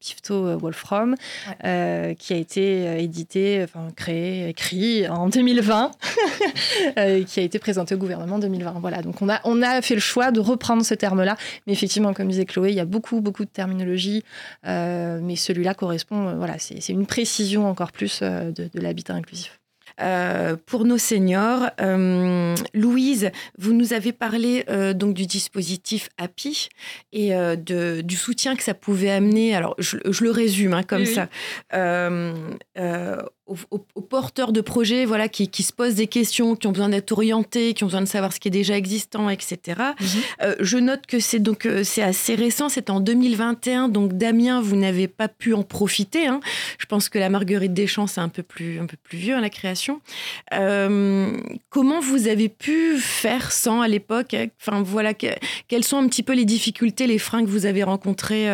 [0.00, 1.14] Pifto Wolfram,
[1.62, 5.92] qui a été édité, enfin créé, écrit en 2020,
[7.26, 8.74] qui a été présenté au gouvernement en 2020.
[8.80, 12.12] Voilà, donc on a on a fait le choix de reprendre ce terme-là, mais effectivement,
[12.12, 14.24] comme disait Chloé, il y a beaucoup beaucoup de terminologie,
[14.64, 19.60] mais celui-là correspond, voilà, c'est une précision encore plus de, de l'habitat inclusif.
[20.00, 21.70] Euh, pour nos seniors.
[21.80, 26.68] Euh, Louise, vous nous avez parlé euh, donc du dispositif API
[27.12, 29.54] et de, du soutien que ça pouvait amener.
[29.54, 31.28] Alors, je, le résume hein, comme ça
[33.46, 37.12] aux, porteurs de projets voilà, qui, qui, se posent des questions, qui ont besoin d'être
[37.12, 39.58] orientés, qui ont besoin de savoir ce qui est déjà existant, etc.
[40.00, 40.06] Mhm.
[40.42, 44.60] Euh, je note que c'est donc euh, c'est assez récent, c'est en 2021, donc Damien,
[44.60, 46.26] vous n'avez pas pu en profiter.
[46.26, 46.40] Hein.
[46.78, 49.38] Je pense que la Marguerite Deschamps, c'est un peu plus un peu plus vieux à
[49.38, 50.00] hein, la création.
[50.54, 51.36] Euh,
[51.70, 54.34] comment vous avez pu faire sans à l'époque?
[54.60, 58.48] Enfin voilà, quelles sont un petit peu les difficultés, les freins que vous avez rencontrés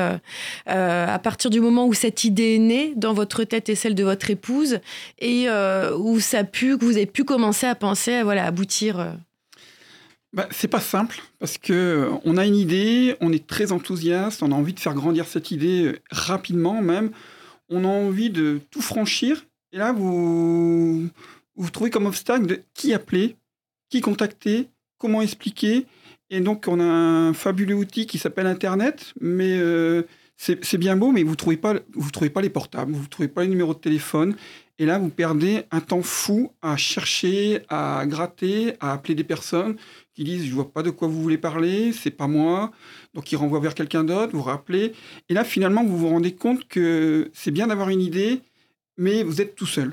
[0.67, 4.05] à partir du moment où cette idée est née dans votre tête et celle de
[4.05, 4.81] votre épouse?
[5.19, 8.45] Et euh, où ça a pu, que vous avez pu commencer à penser à voilà,
[8.45, 9.13] aboutir euh
[10.33, 14.43] bah, C'est pas simple parce que euh, on a une idée, on est très enthousiaste,
[14.43, 17.11] on a envie de faire grandir cette idée rapidement même,
[17.69, 19.45] on a envie de tout franchir.
[19.73, 21.09] Et là, vous
[21.57, 23.37] vous trouvez comme obstacle de qui appeler,
[23.89, 24.69] qui contacter,
[24.99, 25.87] comment expliquer.
[26.31, 29.59] Et donc, on a un fabuleux outil qui s'appelle Internet, mais
[30.43, 31.61] c'est bien beau, mais vous ne trouvez,
[32.13, 34.35] trouvez pas les portables, vous ne trouvez pas les numéros de téléphone.
[34.83, 39.77] Et là, vous perdez un temps fou à chercher, à gratter, à appeler des personnes
[40.13, 42.73] qui disent je vois pas de quoi vous voulez parler, c'est pas moi.
[43.15, 44.93] Donc ils renvoient vers quelqu'un d'autre, vous rappelez.
[45.29, 48.41] Et là, finalement, vous vous rendez compte que c'est bien d'avoir une idée,
[48.97, 49.93] mais vous êtes tout seul.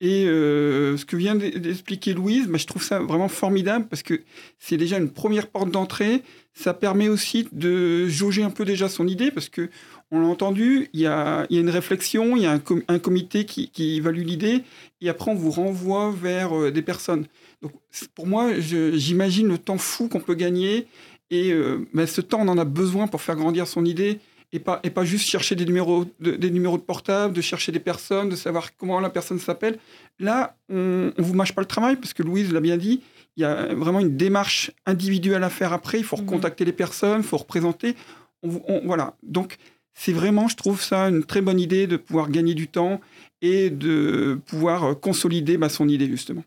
[0.00, 4.22] Et euh, ce que vient d'expliquer Louise, bah, je trouve ça vraiment formidable parce que
[4.58, 6.22] c'est déjà une première porte d'entrée.
[6.54, 9.68] Ça permet aussi de jauger un peu déjà son idée parce que
[10.10, 12.60] on l'a entendu, il y, a, il y a, une réflexion, il y a un,
[12.88, 14.64] un comité qui, qui, évalue l'idée
[15.00, 17.26] et après on vous renvoie vers euh, des personnes.
[17.62, 17.72] Donc
[18.14, 20.86] pour moi, j'imagine le temps fou qu'on peut gagner
[21.30, 24.18] et euh, ce temps on en a besoin pour faire grandir son idée
[24.52, 27.70] et pas, et pas juste chercher des numéros, de, des numéros de portable, de chercher
[27.72, 29.78] des personnes, de savoir comment la personne s'appelle.
[30.18, 33.00] Là, on ne vous mâche pas le travail, parce que Louise l'a bien dit,
[33.36, 35.98] il y a vraiment une démarche individuelle à faire après.
[35.98, 36.70] Il faut recontacter mhm.
[36.70, 37.94] les personnes, il faut représenter.
[38.42, 39.14] On, voilà.
[39.22, 39.56] Donc,
[39.94, 43.00] c'est vraiment, je trouve ça une très bonne idée de pouvoir gagner du temps
[43.42, 46.44] et de pouvoir consolider bah, son idée, justement.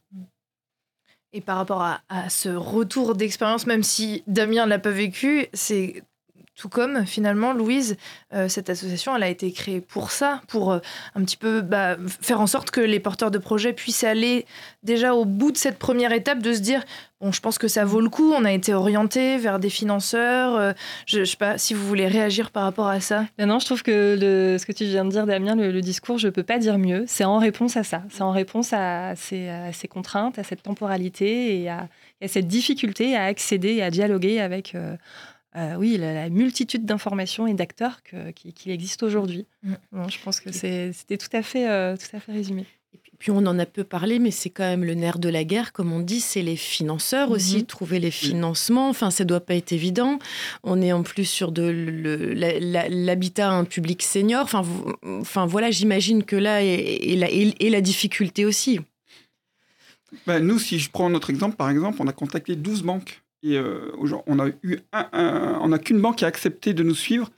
[1.33, 5.47] Et par rapport à, à ce retour d'expérience, même si Damien ne l'a pas vécu,
[5.53, 6.03] c'est
[6.55, 7.97] tout comme finalement, Louise,
[8.33, 10.79] euh, cette association, elle a été créée pour ça, pour euh,
[11.15, 14.45] un petit peu bah, faire en sorte que les porteurs de projets puissent aller
[14.83, 16.83] déjà au bout de cette première étape, de se dire,
[17.21, 20.55] bon, je pense que ça vaut le coup, on a été orienté vers des financeurs.
[20.55, 20.73] Euh,
[21.07, 23.25] je ne sais pas si vous voulez réagir par rapport à ça.
[23.39, 26.27] Non, je trouve que le, ce que tu viens de dire, Damien, le, discours, je
[26.27, 27.05] ne peux pas dire mieux.
[27.07, 28.03] C'est en réponse à ça.
[28.11, 31.87] C'est en réponse à ces, contraintes, à cette temporalité et à,
[32.27, 34.75] cette difficulté à accéder et à dialoguer avec...
[35.77, 39.45] oui, la, multitude d'informations et d'acteurs qu'il qui existe aujourd'hui.
[39.63, 39.73] Mm.
[40.09, 42.65] je pense que c'était tout, à fait, euh, tout à fait résumé.
[42.93, 45.43] Et puis, on en a peu parlé, mais c'est quand même le nerf de la
[45.43, 47.35] guerre, comme on dit, c'est les financeurs mm-hmm.
[47.35, 48.89] aussi, trouver les financements.
[48.89, 50.19] Enfin, ça doit pas être évident.
[50.63, 51.63] On est en plus sur de
[52.89, 54.43] l'habitat un public senior.
[54.43, 54.63] Enfin,
[55.03, 58.79] enfin voilà, j'imagine que là est, la, la difficulté aussi.
[60.27, 63.57] Ben, nous, si je prends notre exemple, par exemple, on a contacté 12 banques et
[63.57, 63.91] euh,
[64.27, 67.29] on a eu on n'a qu'une banque qui a accepté de nous suivre.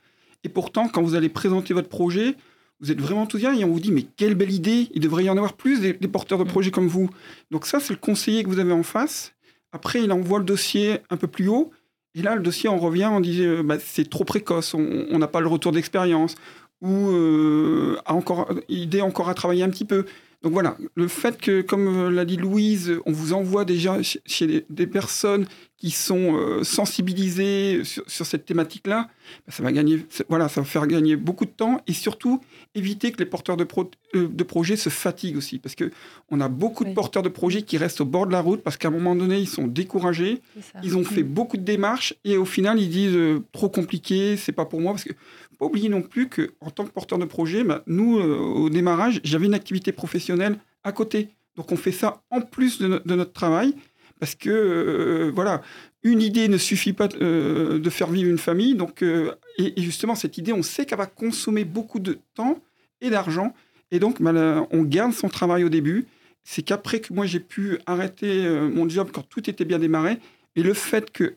[0.44, 2.36] Et pourtant, quand vous allez présenter votre projet,
[2.80, 5.30] vous êtes vraiment enthousiaste et on vous dit mais quelle belle idée, il devrait y
[5.30, 6.48] en avoir plus des, porteurs de mm.
[6.48, 7.10] projets comme vous.
[7.50, 9.34] Donc ça, c'est le conseiller que vous avez en face.
[9.72, 11.70] Après, il envoie le dossier un peu plus haut.
[12.14, 15.28] Et là, le dossier, on revient, on dit euh, bah, c'est trop précoce, on n'a
[15.28, 16.36] pas le retour d'expérience
[16.82, 20.04] ou euh, encore, idée encore à travailler un petit peu.
[20.42, 24.86] Donc voilà, le fait que, comme l'a dit Louise, on vous envoie déjà chez des
[24.86, 29.08] personnes qui sont euh, sensibilisés sur, cette thématique-là,
[29.46, 32.40] bah, ça va gagner, voilà, ça va faire gagner beaucoup de temps et surtout
[32.74, 33.66] éviter que les porteurs de,
[34.14, 35.90] euh, de projets se fatiguent aussi, parce que
[36.30, 38.78] on a beaucoup de porteurs de projets qui restent au bord de la route parce
[38.78, 40.40] qu'à un moment donné ils sont découragés,
[40.82, 41.28] ils ont fait mm.
[41.28, 44.92] beaucoup de démarches et au final ils disent euh, trop compliqué, c'est pas pour moi,
[44.92, 45.12] parce que
[45.58, 49.20] pas oublier non plus que en tant que porteur de projet, bah, nous au démarrage
[49.24, 53.74] j'avais une activité professionnelle à côté, donc on fait ça en plus de notre travail
[54.18, 55.62] parce que euh, voilà,
[56.02, 58.74] une idée ne suffit pas euh, de faire vivre une famille.
[58.74, 62.58] Donc, euh, et, justement, cette idée, on sait qu'elle va consommer beaucoup de temps
[63.00, 63.54] et d'argent.
[63.90, 66.06] Et donc, bah, on garde son travail au début.
[66.44, 70.18] C'est qu'après que moi, j'ai pu arrêter mon job quand tout était bien démarré.
[70.54, 71.34] Et le fait que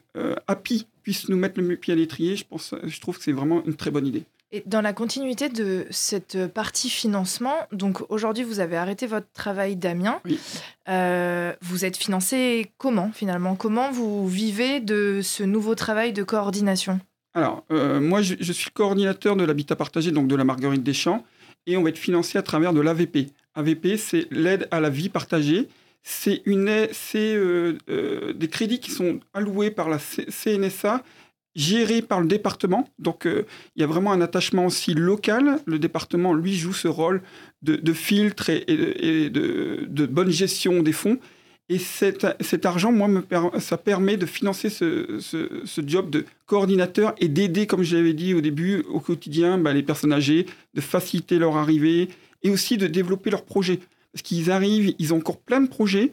[0.47, 3.63] Happy puisse nous mettre le pied à l'étrier, je, pense, je trouve que c'est vraiment
[3.65, 4.23] une très bonne idée.
[4.51, 9.75] Et dans la continuité de cette partie financement, donc aujourd'hui vous avez arrêté votre travail
[9.75, 10.19] Damien.
[10.25, 10.39] Oui.
[10.87, 13.55] Euh, vous êtes financé comment finalement?
[13.55, 16.99] Comment vous vivez de ce nouveau travail de coordination?
[17.35, 21.23] Alors euh, moi je, suis coordinateur de l'habitat partagé, donc de la Marguerite des Champs,
[21.67, 23.27] et on va être financé à travers de l'AVP.
[23.53, 25.69] AVP c'est l'aide à la vie partagée.
[26.03, 26.41] C'est
[26.91, 31.03] c'est euh, des crédits qui sont alloués par la CNSA
[31.55, 32.87] géré par le département.
[32.99, 33.45] Donc, euh,
[33.75, 35.59] il y a vraiment un attachement aussi local.
[35.65, 37.21] Le département, lui, joue ce rôle
[37.61, 41.19] de, filtre et, de, bonne gestion des fonds.
[41.67, 42.25] Et cet,
[42.65, 43.07] argent, moi,
[43.59, 45.19] ça permet de financer ce,
[45.85, 49.83] job de coordinateur et d'aider, comme je l'avais dit au début, au quotidien, bah, les
[49.83, 52.07] personnes âgées, de faciliter leur arrivée
[52.41, 53.79] et aussi de développer leurs projets.
[54.13, 56.11] Parce qu'ils arrivent, ils ont encore plein de projets,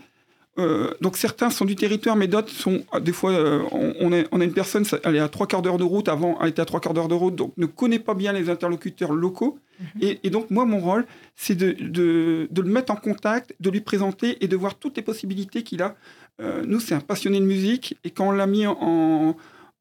[0.58, 4.44] euh, donc certains sont du territoire, mais d'autres sont ah, des fois euh, on, a,
[4.44, 6.80] une personne, elle est à trois quarts d'heure de route, avant elle était à trois
[6.80, 9.58] quarts d'heure de route, donc ne connaît pas bien les interlocuteurs locaux.
[9.78, 10.16] Mhm.
[10.22, 14.48] et, donc moi mon rôle, c'est de, le mettre en contact, de lui présenter et
[14.48, 15.94] de voir toutes les possibilités qu'il a.
[16.40, 19.36] Euh, nous c'est un passionné de musique et quand on l'a mis en,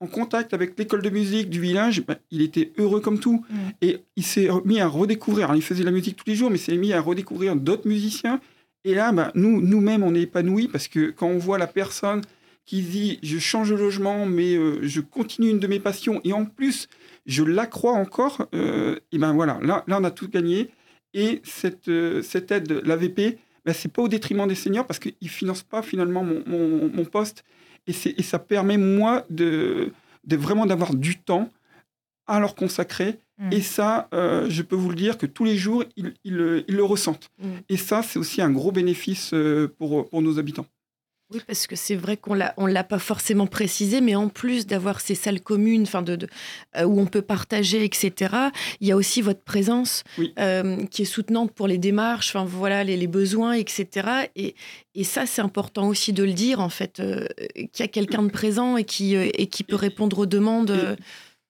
[0.07, 3.45] contact avec l'école de musique du village, ben, il était heureux comme tout.
[3.49, 3.57] Mhm.
[3.81, 6.61] Et il s'est mis à redécouvrir, il faisait la musique tous les jours, mais il
[6.61, 8.39] s'est mis à redécouvrir d'autres musiciens
[8.85, 12.21] et là, bah, nous, nous-mêmes, on est épanouis parce que quand on voit la personne
[12.65, 16.33] qui dit je change de logement, mais euh, je continue une de mes passions et
[16.33, 16.87] en plus
[17.25, 20.69] je l'accrois encore, euh, et ben voilà, là, là on a tout gagné.
[21.15, 25.29] Et cette, euh, cette aide, l'AVP, ben, c'est pas au détriment des seniors parce qu'ils
[25.29, 27.43] financent pas finalement mon, mon, poste
[27.87, 29.91] et, et, ça permet moi de,
[30.25, 31.49] de vraiment d'avoir du temps
[32.27, 33.53] à leur consacrer Mm.
[33.53, 37.29] Et ça, euh, je peux vous le dire que tous les jours, ils, le ressentent.
[37.39, 37.49] Mm.
[37.69, 40.65] Et ça, c'est aussi un gros bénéfice euh, pour, pour nos habitants.
[41.33, 45.01] Oui, parce que c'est vrai qu'on ne l'a pas forcément précisé, mais en plus d'avoir
[45.01, 46.27] ces salles communes enfin de,
[46.77, 48.33] euh, où on peut partager, etc.,
[48.79, 53.07] il y a aussi votre présence qui est soutenante pour les démarches, enfin, voilà, les,
[53.07, 54.29] besoins, etc.
[54.35, 54.55] Et,
[54.93, 57.01] et ça, c'est important aussi de le dire, en fait,
[57.47, 60.97] qu'il y a quelqu'un de présent et qui, et qui peut répondre aux demandes.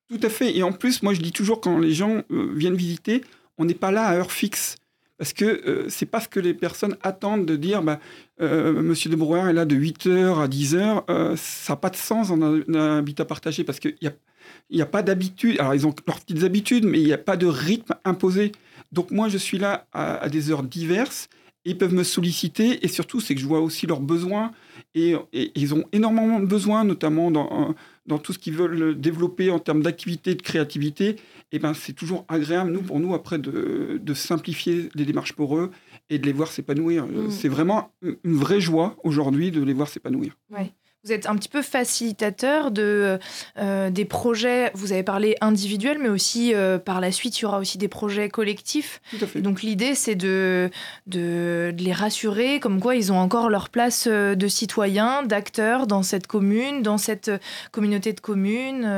[0.09, 0.55] Tout à fait.
[0.55, 3.23] Et en plus, moi, je dis toujours quand les gens euh, viennent visiter,
[3.57, 4.75] on n'est pas là à heure fixe.
[5.17, 7.99] Parce que euh, c'est pas ce que les personnes attendent de dire, bah,
[8.41, 11.37] euh, Monsieur de Brouwer est là de 8h à 10h.
[11.37, 15.03] ça n'a pas de sens en un, habitat partagé parce qu'il n'y a, a pas
[15.03, 15.59] d'habitude.
[15.59, 18.51] Alors, ils ont leurs petites habitudes, mais il n'y a pas de rythme imposé.
[18.91, 21.29] Donc, moi, je suis là à, des heures diverses
[21.67, 22.85] ils peuvent me solliciter.
[22.85, 24.51] Et surtout, c'est que je vois aussi leurs besoins.
[24.93, 27.73] Et, ils ont énormément de besoins, notamment dans,
[28.05, 31.15] dans tout ce qu'ils veulent développer en termes d'activité, de créativité.
[31.51, 35.57] Et ben, c'est toujours agréable, nous, pour nous, après, de, de, simplifier les démarches pour
[35.57, 35.71] eux
[36.09, 37.05] et de les voir s'épanouir.
[37.05, 37.31] Mmh.
[37.31, 40.37] C'est vraiment une vraie joie aujourd'hui de les voir s'épanouir.
[40.51, 40.71] Ouais.
[41.05, 43.19] Vous êtes un petit peu facilitateur de,
[43.59, 47.45] euh, des projets, vous avez parlé individuels, mais aussi euh, par la suite, il y
[47.45, 49.01] aura aussi des projets collectifs.
[49.11, 49.41] Tout à fait.
[49.41, 50.71] Donc l'idée, c'est de,
[51.05, 56.01] de, les rassurer, comme quoi ils ont encore leur place euh, de citoyens, d'acteurs dans
[56.01, 57.29] cette commune, dans cette
[57.71, 58.89] communauté de communes.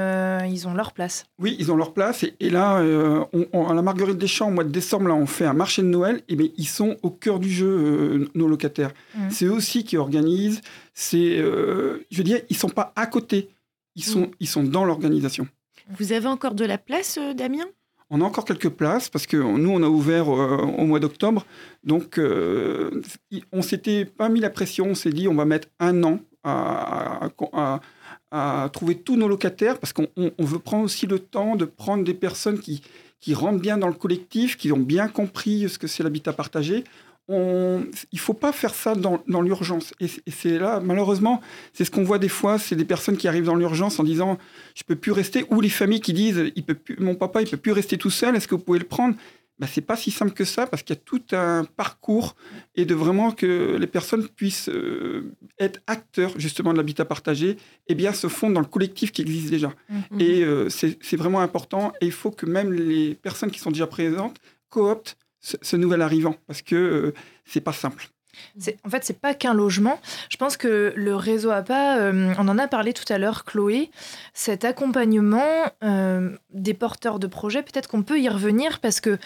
[0.49, 1.25] ils ont leur place.
[1.39, 2.23] Oui, ils ont leur place.
[2.39, 2.81] Et, là,
[3.51, 5.81] on, à la Marguerite des Champs, au mois de décembre, là, on fait un marché
[5.81, 6.21] de Noël.
[6.29, 8.91] Et bien, ils sont au cœur du jeu, nos locataires.
[9.13, 9.19] Mmh.
[9.29, 10.61] C'est eux aussi qui organisent
[10.99, 13.49] c'est, euh, je veux dire, ils sont pas à côté,
[13.95, 14.31] ils sont, mm.
[14.39, 15.47] ils sont dans l'organisation.
[15.91, 17.65] Vous avez encore de la place, euh, Damien?
[18.09, 21.45] On a encore quelques places parce que nous, on a ouvert euh, au mois d'octobre.
[21.83, 24.87] Donc, on s'était pas mis la pression.
[24.87, 27.29] On s'est dit, on va mettre un an à,
[28.31, 30.07] à, trouver tous nos locataires parce qu'on
[30.39, 32.81] veut prendre aussi le temps de prendre des personnes qui,
[33.19, 36.85] qui rentrent bien dans le collectif, qui ont bien compris ce que c'est l'habitat partagé
[37.27, 39.93] on, il faut pas faire ça dans, l'urgence.
[39.99, 41.41] Et, c'est là, malheureusement,
[41.73, 44.37] c'est ce qu'on voit des fois, c'est des personnes qui arrivent dans l'urgence en disant
[44.75, 47.57] je peux plus rester, ou les familles qui disent il peut mon papa il peut
[47.57, 49.15] plus rester tout seul, est-ce que vous pouvez le prendre?
[49.59, 52.35] Ben, c'est pas si simple que ça parce qu'il y a tout un parcours
[52.75, 57.57] et de vraiment que les personnes puissent euh, être acteurs justement de l'habitat partagé
[57.87, 59.73] et bien se fondre dans le collectif qui existe déjà.
[59.89, 60.21] Mmh.
[60.21, 63.87] Et euh, c'est vraiment important et il faut que même les personnes qui sont déjà
[63.87, 64.37] présentes
[64.69, 67.13] cooptent ce, nouvel arrivant parce que euh,
[67.45, 68.09] c'est pas simple.
[68.85, 69.99] En fait, c'est pas qu'un logement.
[70.29, 73.89] Je pense que le réseau APA, euh, on en a parlé tout à l'heure, Chloé,
[74.33, 79.17] cet accompagnement euh, des porteurs de projets, peut-être qu'on peut y revenir parce que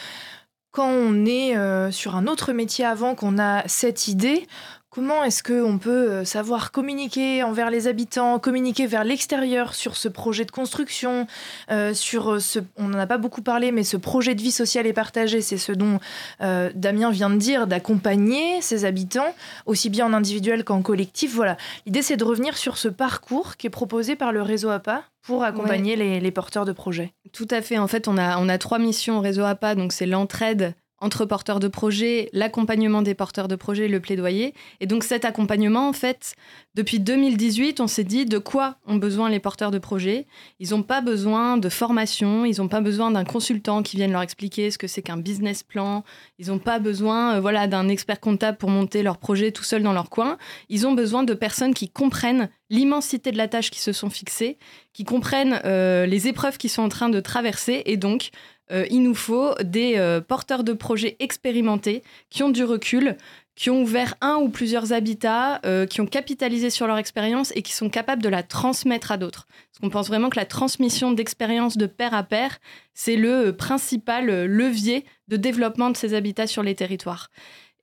[0.71, 1.53] quand on est
[1.91, 4.47] sur un autre métier avant, qu'on a cette idée,
[4.93, 10.09] Comment est-ce qu'on peut euh, savoir communiquer envers les habitants, communiquer vers l'extérieur sur ce
[10.09, 11.27] projet de construction,
[11.71, 14.51] euh, sur euh, ce, on n'en a pas beaucoup parlé, mais ce projet de vie
[14.51, 15.99] sociale et partagée, c'est ce dont
[16.41, 19.33] Damien vient de dire, d'accompagner ses habitants,
[19.65, 21.33] aussi bien en individuel qu'en collectif.
[21.33, 25.03] Voilà, l'idée c'est de revenir sur ce parcours qui est proposé par le réseau APA
[25.21, 27.13] pour accompagner les, les, porteurs de projets.
[27.31, 27.77] Tout à fait.
[27.77, 29.75] En fait, on a, on a trois missions au réseau APA.
[29.75, 34.53] Donc, c'est l'entraide, entre porteurs de projets, l'accompagnement des porteurs de projets, le plaidoyer.
[34.79, 36.35] Et donc cet accompagnement, en fait,
[36.75, 40.27] depuis 2018, on s'est dit de quoi ont besoin les porteurs de projets.
[40.59, 44.21] Ils n'ont pas besoin de formation, ils n'ont pas besoin d'un consultant qui vienne leur
[44.21, 46.03] expliquer ce que c'est qu'un business plan,
[46.37, 49.81] ils n'ont pas besoin euh, voilà, d'un expert comptable pour monter leur projet tout seul
[49.81, 50.37] dans leur coin.
[50.69, 54.57] Ils ont besoin de personnes qui comprennent l'immensité de la tâche qui se sont fixées,
[54.93, 58.29] qui comprennent euh, les épreuves qu'ils sont en train de traverser et donc
[58.71, 63.17] euh, il nous faut des euh, porteurs de projets expérimentés qui ont du recul,
[63.55, 67.61] qui ont ouvert un ou plusieurs habitats, euh, qui ont capitalisé sur leur expérience et
[67.61, 69.45] qui sont capables de la transmettre à d'autres.
[69.47, 72.59] Parce qu'on pense vraiment que la transmission d'expérience de pair à pair,
[72.93, 77.29] c'est le principal levier de développement de ces habitats sur les territoires.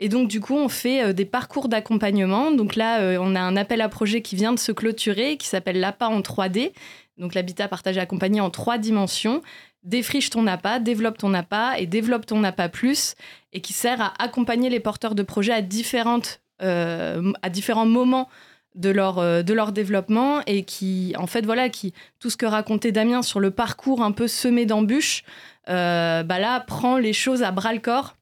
[0.01, 2.53] Et donc, du coup, on fait des parcours d'accompagnement.
[2.53, 5.81] Donc là, on a un appel à projet qui vient de se clôturer, qui s'appelle
[5.81, 6.71] l'APA en 3D.
[7.19, 9.43] Donc l'habitat partagé accompagné en trois dimensions
[9.83, 13.15] défriche ton appât, développe ton appât et développe ton appât plus,
[13.53, 18.29] et qui sert à accompagner les porteurs de projets à, différentes, euh, à différents moments
[18.75, 22.47] de leur, euh, de leur développement et qui, en fait, voilà, qui, tout ce que
[22.47, 25.25] racontait Damien sur le parcours un peu semé d'embûches,
[25.69, 28.18] euh, bah là, prend les choses à bras le corps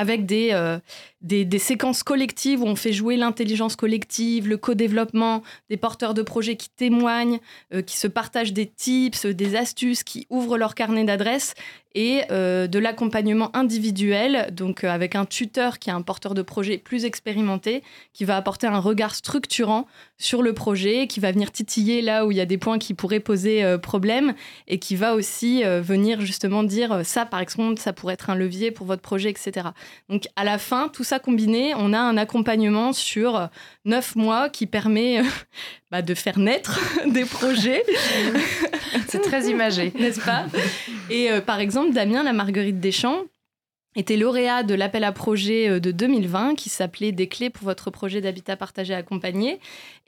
[0.00, 0.54] avec des,
[1.20, 6.56] des, séquences collectives où on fait jouer l'intelligence collective, le co-développement, des porteurs de projets
[6.56, 7.40] qui témoignent,
[7.74, 11.54] euh, qui se partagent des tips, des astuces, qui ouvrent leur carnet d'adresses
[11.94, 16.42] et euh, de l'accompagnement individuel, donc euh, avec un tuteur qui est un porteur de
[16.42, 17.82] projet plus expérimenté,
[18.12, 19.86] qui va apporter un regard structurant
[20.18, 22.94] sur le projet, qui va venir titiller là où il y a des points qui
[22.94, 24.34] pourraient poser problème
[24.68, 28.70] et qui va aussi venir justement dire ça par exemple, ça pourrait être un levier
[28.70, 29.68] pour votre projet, etc.
[30.08, 33.48] Donc à la fin, tout ça combiné, on a un accompagnement sur
[33.84, 35.24] neuf mois qui permet euh,
[35.90, 37.84] bah, de faire naître des projets.
[39.08, 39.92] C'est très imagé.
[39.98, 40.46] N'est-ce pas?
[41.08, 43.24] Et euh, par exemple, Damien, la Marguerite Deschamps,
[43.96, 47.90] était lauréat de l'appel à projet euh, de 2020 qui s'appelait Des clés pour votre
[47.90, 49.58] projet d'habitat partagé accompagné.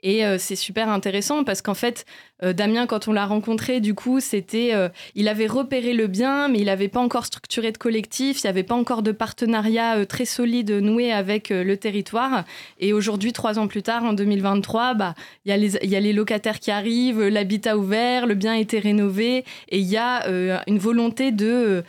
[0.01, 2.05] Et euh, c'est super intéressant parce qu'en fait,
[2.43, 4.73] euh, Damien, quand on l'a rencontré, du coup, c'était,
[5.15, 8.49] il avait repéré le bien, mais il n'avait pas encore structuré de collectif, il n'y
[8.49, 12.43] avait pas encore de partenariat très solide noué avec le territoire.
[12.79, 15.15] Et aujourd'hui, trois ans plus tard, en 2023, bah,
[15.45, 18.57] il y, a les, y a les locataires qui arrivent, l'habitat ouvert, le bien a
[18.57, 20.25] été rénové, et il y a
[20.67, 21.83] une volonté de,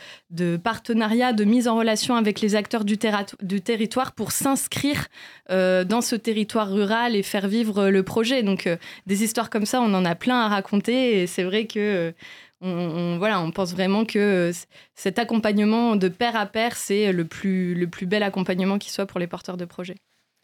[0.63, 5.07] partenariat, de mise en relation avec les acteurs du territoire pour s'inscrire
[5.49, 8.43] dans ce territoire rural et faire vivre le projet.
[8.43, 8.69] Donc
[9.05, 12.13] des histoires comme ça, on en a plein à raconter et c'est vrai que
[12.61, 14.51] on, voilà, on pense vraiment que
[14.95, 19.05] cet accompagnement de pair à pair, c'est le plus, le plus bel accompagnement qui soit
[19.05, 19.95] pour les porteurs de projets.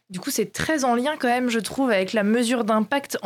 [0.09, 3.17] Du coup, c'est très en lien quand même, je trouve, avec la mesure d'impact.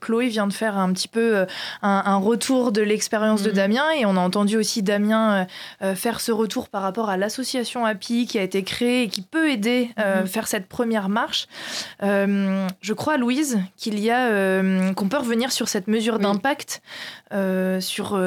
[0.00, 1.46] Chloé vient de faire un petit peu euh,
[1.82, 3.56] un, retour de l'expérience de mhm.
[3.56, 5.44] Damien et on a entendu aussi Damien euh,
[5.82, 9.20] euh, faire ce retour par rapport à l'association API qui a été créée et qui
[9.20, 10.26] peut aider à mhm.
[10.26, 11.46] faire cette première marche.
[12.00, 14.62] je crois, Louise, qu'il y a
[14.94, 16.80] qu'on peut revenir sur cette mesure d'impact
[17.80, 18.18] sur,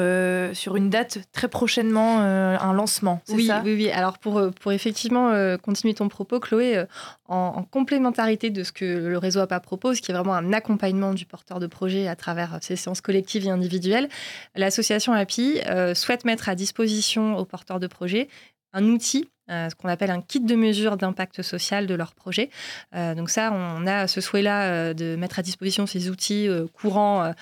[0.52, 3.20] sur une date très prochainement, un lancement.
[3.28, 3.62] Oui, ça?
[3.64, 3.90] oui, oui.
[3.90, 6.84] Alors pour, pour effectivement continuer ton propos, Chloé,
[7.28, 11.14] en, en, complémentarité de ce que le réseau APA propose, qui est vraiment un accompagnement
[11.14, 14.08] du porteur de projet à travers ces séances collectives et individuelles,
[14.54, 18.28] l'association API euh, souhaite mettre à disposition aux porteurs de projet
[18.74, 22.50] un outil euh, ce qu'on appelle un kit de mesure d'impact social de leur projet.
[22.94, 27.32] Euh, donc ça, on a ce souhait-là de mettre à disposition ces outils courants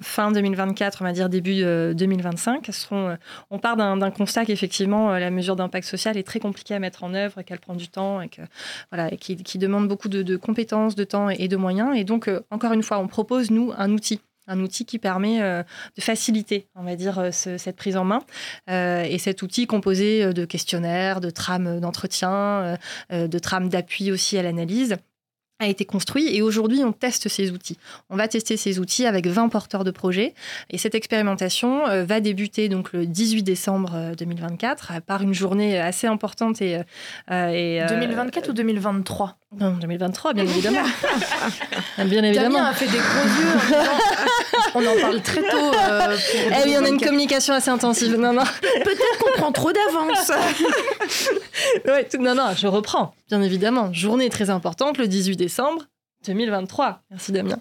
[0.00, 2.68] fin 2024, on va dire début 2025.
[2.70, 3.16] Seront,
[3.50, 7.14] on part d'un constat qu'effectivement, la mesure d'impact social est très compliquée à mettre en
[7.14, 8.42] œuvre, qu'elle prend du temps et, que,
[8.90, 11.96] voilà, qui, demande beaucoup de, compétences, de temps et de moyens.
[11.96, 14.20] Et donc, encore une fois, on propose, nous, un outil
[14.50, 15.62] un outil qui permet euh,
[15.96, 18.22] de faciliter, on va dire, euh, cette prise en main.
[18.68, 22.76] Euh, et cet outil composé de questionnaires, de trames d'entretien,
[23.10, 24.96] de trames d'appui aussi à l'analyse
[25.60, 27.76] a été construit et aujourd'hui on teste ces outils.
[28.08, 30.34] On va tester ces outils avec 20 porteurs de projets
[30.70, 36.06] et cette expérimentation va débuter donc le 18 décembre 2024 euh, par une journée assez
[36.06, 36.80] importante et
[37.28, 40.82] 2024 ou 2023 Non, 2023 bien évidemment.
[41.98, 42.58] bien évidemment.
[42.58, 43.84] Damien a fait des gros yeux.
[44.76, 45.72] on en parle très tôt.
[46.50, 48.16] eh oui, on a une communication assez intensive.
[48.16, 48.44] Non, non.
[48.62, 50.30] Peut-être qu'on prend trop d'avance.
[51.84, 53.92] ouais, non, non, je reprends bien évidemment.
[53.92, 55.89] Journée très importante le 18 décembre décembre
[56.26, 57.02] 2023.
[57.10, 57.58] Merci Damien.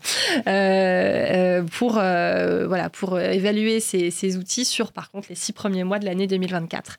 [0.47, 5.83] Euh, euh, pour, euh, voilà, pour évaluer ces, outils sur, par contre, les six premiers
[5.83, 6.97] mois de l'année 2024.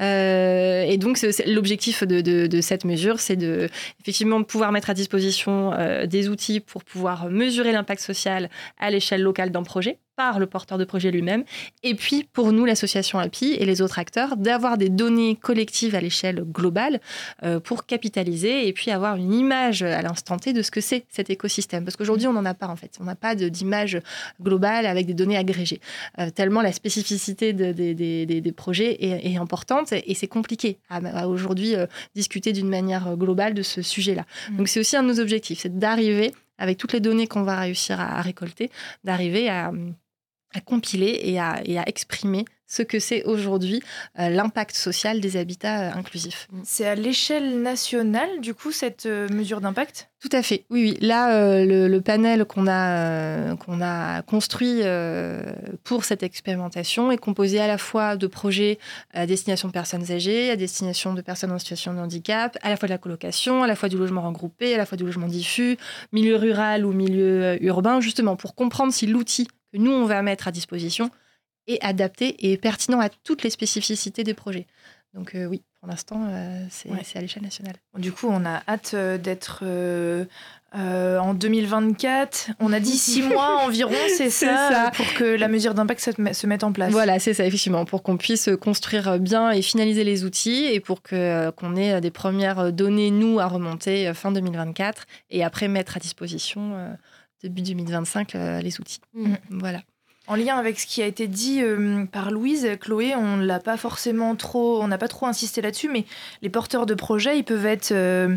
[0.00, 3.68] et donc, l'objectif de, cette mesure, c'est de,
[4.00, 5.72] effectivement, de pouvoir mettre à disposition
[6.06, 8.48] des outils pour pouvoir mesurer l'impact social
[8.78, 11.44] à l'échelle locale d'un projet par le porteur de projet lui-même,
[11.82, 16.00] et puis pour nous, l'association API et les autres acteurs, d'avoir des données collectives à
[16.00, 17.00] l'échelle globale
[17.42, 21.04] euh, pour capitaliser et puis avoir une image à l'instant T de ce que c'est
[21.08, 21.84] cet écosystème.
[21.84, 22.96] Parce qu'aujourd'hui, on n'en a pas en fait.
[23.00, 24.00] On n'a pas d'image
[24.40, 25.80] globale avec des données agrégées.
[26.18, 32.52] Euh, tellement la spécificité des projets est, importante et c'est compliqué à, aujourd'hui euh, discuter
[32.52, 34.26] d'une manière globale de ce sujet-là.
[34.50, 34.56] Mmh.
[34.56, 36.32] Donc c'est aussi un de nos objectifs, c'est d'arriver
[36.62, 38.70] avec toutes les données qu'on va réussir à récolter,
[39.02, 39.72] d'arriver à,
[40.54, 43.82] à compiler et à, et à exprimer ce que c'est aujourd'hui
[44.18, 46.48] euh, l'impact social des habitats euh, inclusifs.
[46.64, 50.08] C'est à l'échelle nationale, du coup, cette euh, mesure d'impact?
[50.22, 51.06] Tout à fait, oui, oui.
[51.06, 54.82] Là, le, panel qu'on a, qu'on a construit
[55.82, 58.78] pour cette expérimentation est composé à la fois de projets
[59.12, 62.76] à destination de personnes âgées, à destination de personnes en situation de handicap, à la
[62.76, 65.26] fois de la colocation, à la fois du logement regroupé, à la fois du logement
[65.26, 65.76] diffus,
[66.12, 70.48] milieu rural ou milieu urbain, justement pour comprendre si l'outil que nous, on va mettre
[70.48, 71.10] à disposition
[71.66, 74.66] est adapté et pertinent à toutes les spécificités des projets.
[75.14, 77.74] Donc euh, oui, pour l'instant, euh, c'est à l'échelle nationale.
[77.98, 79.62] Du coup, on a hâte euh, d'être
[80.72, 82.52] en 2024.
[82.60, 86.00] On a dit six mois environ, c'est ça, pour que la mesure d'impact
[86.32, 86.90] se, mette en place.
[86.90, 91.02] Voilà, c'est ça, effectivement, pour qu'on puisse construire bien et finaliser les outils et pour
[91.02, 96.96] qu'on ait des premières données, nous, à remonter fin 2024 et après mettre à disposition
[97.42, 99.00] début 2025 les outils.
[99.14, 99.34] Mm.
[99.50, 99.82] Voilà.
[100.28, 103.76] En lien avec ce qui a été dit euh, par Louise, Chloé, on l'a pas
[103.76, 106.04] forcément trop, on n'a pas trop insisté là-dessus, mais
[106.42, 108.36] les porteurs de projets, ils peuvent être euh,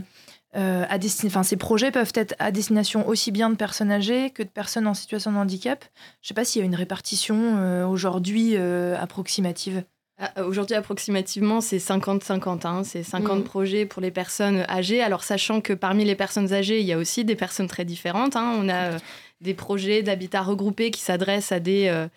[0.56, 4.42] euh, à enfin ces projets peuvent être à destination aussi bien de personnes âgées que
[4.42, 5.86] de personnes en situation de handicap.
[6.22, 9.84] Je ne sais pas s'il y a une répartition aujourd'hui approximative.
[10.18, 12.66] Ah, aujourd'hui, approximativement, c'est 50-50.
[12.66, 12.84] Hein.
[12.86, 13.44] C'est 50 mm.
[13.44, 15.02] projets pour les personnes âgées.
[15.02, 18.38] Alors, sachant que parmi les personnes âgées, il y a aussi des personnes très différentes.
[18.38, 18.56] Hein.
[18.58, 18.98] On a
[19.42, 22.08] des projets d'habitat regroupé qui s'adressent à des, euh,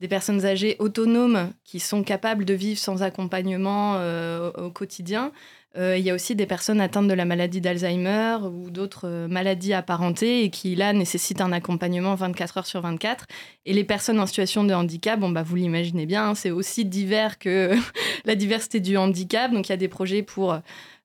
[0.00, 5.32] des personnes âgées autonomes qui sont capables de vivre sans accompagnement euh, au quotidien.
[5.76, 9.74] Euh, il y a aussi des personnes atteintes de la maladie d'Alzheimer ou d'autres maladies
[9.74, 13.26] apparentées et qui, là, nécessitent un accompagnement 24 heures sur 24.
[13.66, 16.84] Et les personnes en situation de handicap, bon, bah, vous l'imaginez bien, hein, c'est aussi
[16.84, 17.74] divers que
[18.24, 19.52] la diversité du handicap.
[19.52, 20.58] Donc, il y a des projets pour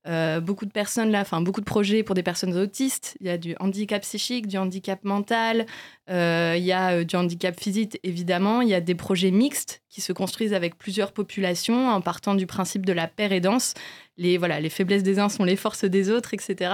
[0.05, 3.17] euh, beaucoup de personnes là, enfin beaucoup de projets pour des personnes autistes.
[3.19, 5.65] Il y a du handicap psychique, du handicap mental,
[6.09, 8.61] Il y a du handicap physique, évidemment.
[8.61, 12.47] Il y a des projets mixtes qui se construisent avec plusieurs populations en partant du
[12.47, 13.73] principe de la paire et danse.
[14.17, 16.71] Les, voilà, les faiblesses des uns sont les forces des autres, etc.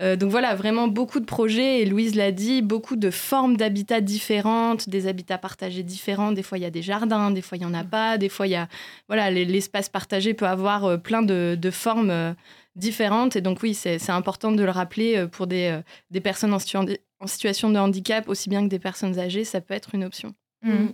[0.00, 4.88] donc voilà, vraiment beaucoup de projets, et Louise l'a dit, beaucoup de formes d'habitats différentes,
[4.88, 6.32] des habitats partagés différents.
[6.32, 8.16] Des fois, il y a des jardins, des fois, il n'y en a pas.
[8.16, 8.68] Des fois, il y a...
[9.08, 12.34] Voilà, l'espace partagé peut avoir plein de, formes
[12.76, 13.36] différentes.
[13.36, 16.58] Et donc oui, c'est important de le rappeler euh, pour des, euh, des personnes en,
[16.58, 20.34] en, situation de handicap, aussi bien que des personnes âgées, ça peut être une option.
[20.62, 20.88] Mmh.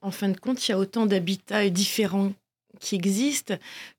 [0.00, 2.32] en, fin de compte, il y a autant d'habitats différents
[2.80, 3.54] qui existent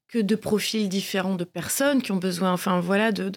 [0.08, 2.54] que de profils différents de personnes qui ont besoin.
[2.54, 3.32] Enfin voilà, de,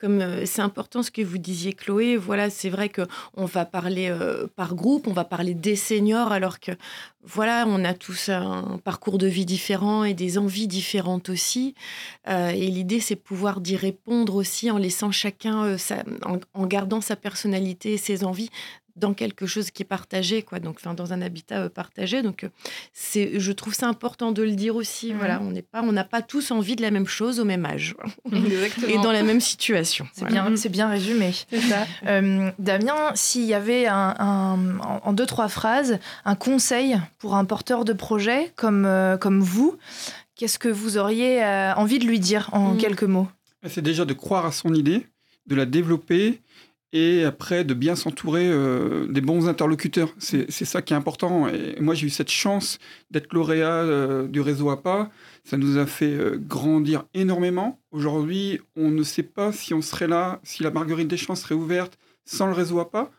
[0.00, 2.16] comme euh, c'est important ce que vous disiez, Chloé.
[2.16, 3.02] Voilà, c'est vrai que
[3.34, 6.72] on va parler euh, par groupe, on va parler des seniors, alors que
[7.22, 11.74] voilà, on a tous un parcours de vie différent et des envies différentes aussi.
[12.28, 15.76] Euh, et l'idée, c'est pouvoir d'y répondre aussi en laissant chacun,
[16.54, 18.50] en, gardant sa personnalité et ses envies
[18.96, 20.58] dans quelque chose qui est partagé, quoi.
[20.58, 22.22] Donc, enfin, dans un habitat euh, partagé.
[22.22, 22.48] Donc, euh,
[22.92, 25.12] c'est, je trouve ça important de le dire aussi.
[25.12, 25.18] Mhm.
[25.18, 27.64] Voilà, on n'est pas, on n'a pas tous envie de la même chose au même
[27.66, 27.94] âge
[28.88, 30.06] et dans la même situation.
[30.12, 31.32] C'est bien, c'est bien résumé.
[31.32, 31.86] Ça.
[32.06, 37.84] Euh, Damien, s'il y avait un, en deux trois phrases un conseil pour un porteur
[37.84, 38.88] de projet comme
[39.20, 39.76] comme vous,
[40.36, 41.44] qu'est-ce que vous auriez
[41.76, 42.78] envie de lui dire en mhm.
[42.78, 43.28] quelques mots?
[43.66, 45.06] C'est déjà de croire à son idée,
[45.46, 46.40] de la développer
[46.92, 50.14] et après de bien s'entourer euh, des bons interlocuteurs.
[50.18, 51.48] C'est ça qui est important.
[51.48, 52.78] Et moi, j'ai eu cette chance
[53.10, 55.10] d'être lauréat euh, du réseau APA.
[55.44, 57.80] Ça nous a fait euh, grandir énormément.
[57.90, 61.98] Aujourd'hui, on ne sait pas si on serait là, si la Marguerite Deschamps serait ouverte
[62.24, 63.10] sans le réseau APA,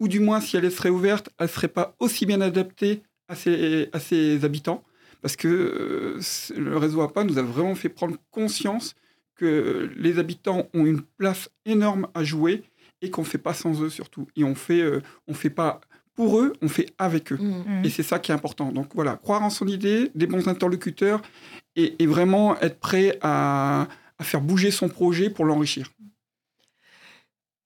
[0.00, 3.34] ou du moins si elle serait ouverte, elle ne serait pas aussi bien adaptée à
[3.34, 4.84] ses, à ses habitants.
[5.20, 6.18] Parce que
[6.56, 8.94] le réseau APA nous a vraiment fait prendre conscience
[9.34, 12.62] que les habitants ont une place énorme à jouer
[13.02, 14.26] et qu'on ne fait pas sans eux surtout.
[14.36, 15.80] Et on fait, euh, on fait pas
[16.14, 17.38] pour eux, on fait avec eux.
[17.40, 17.80] Mmh.
[17.80, 17.84] Mmh.
[17.84, 18.72] Et c'est ça qui est important.
[18.72, 21.22] Donc voilà, croire en son idée, des bons interlocuteurs
[21.76, 23.86] et, vraiment être prêt à
[24.20, 25.92] faire bouger son projet pour l'enrichir.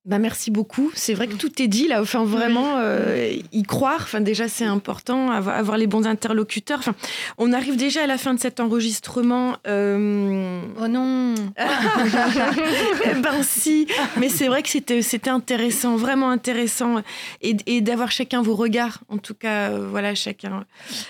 [0.04, 0.90] Bah merci beaucoup.
[0.94, 2.02] C'est vrai que tout est dit là.
[2.02, 4.00] Enfin, vraiment, euh, y croire.
[4.02, 5.30] Enfin, déjà, c'est important.
[5.30, 6.80] Avoir, les bons interlocuteurs.
[6.80, 6.96] Enfin,
[7.38, 9.58] on arrive déjà à la fin de cet enregistrement.
[9.68, 11.36] Euh, oh non.
[11.56, 13.86] Eh ben si.
[14.18, 17.00] Mais c'est vrai que c'était c'était intéressant, vraiment intéressant,
[17.40, 19.02] et, et d'avoir chacun vos regards.
[19.08, 20.64] En tout cas, euh, voilà, chacun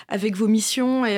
[0.07, 1.03] avec vos missions.
[1.03, 1.17] Et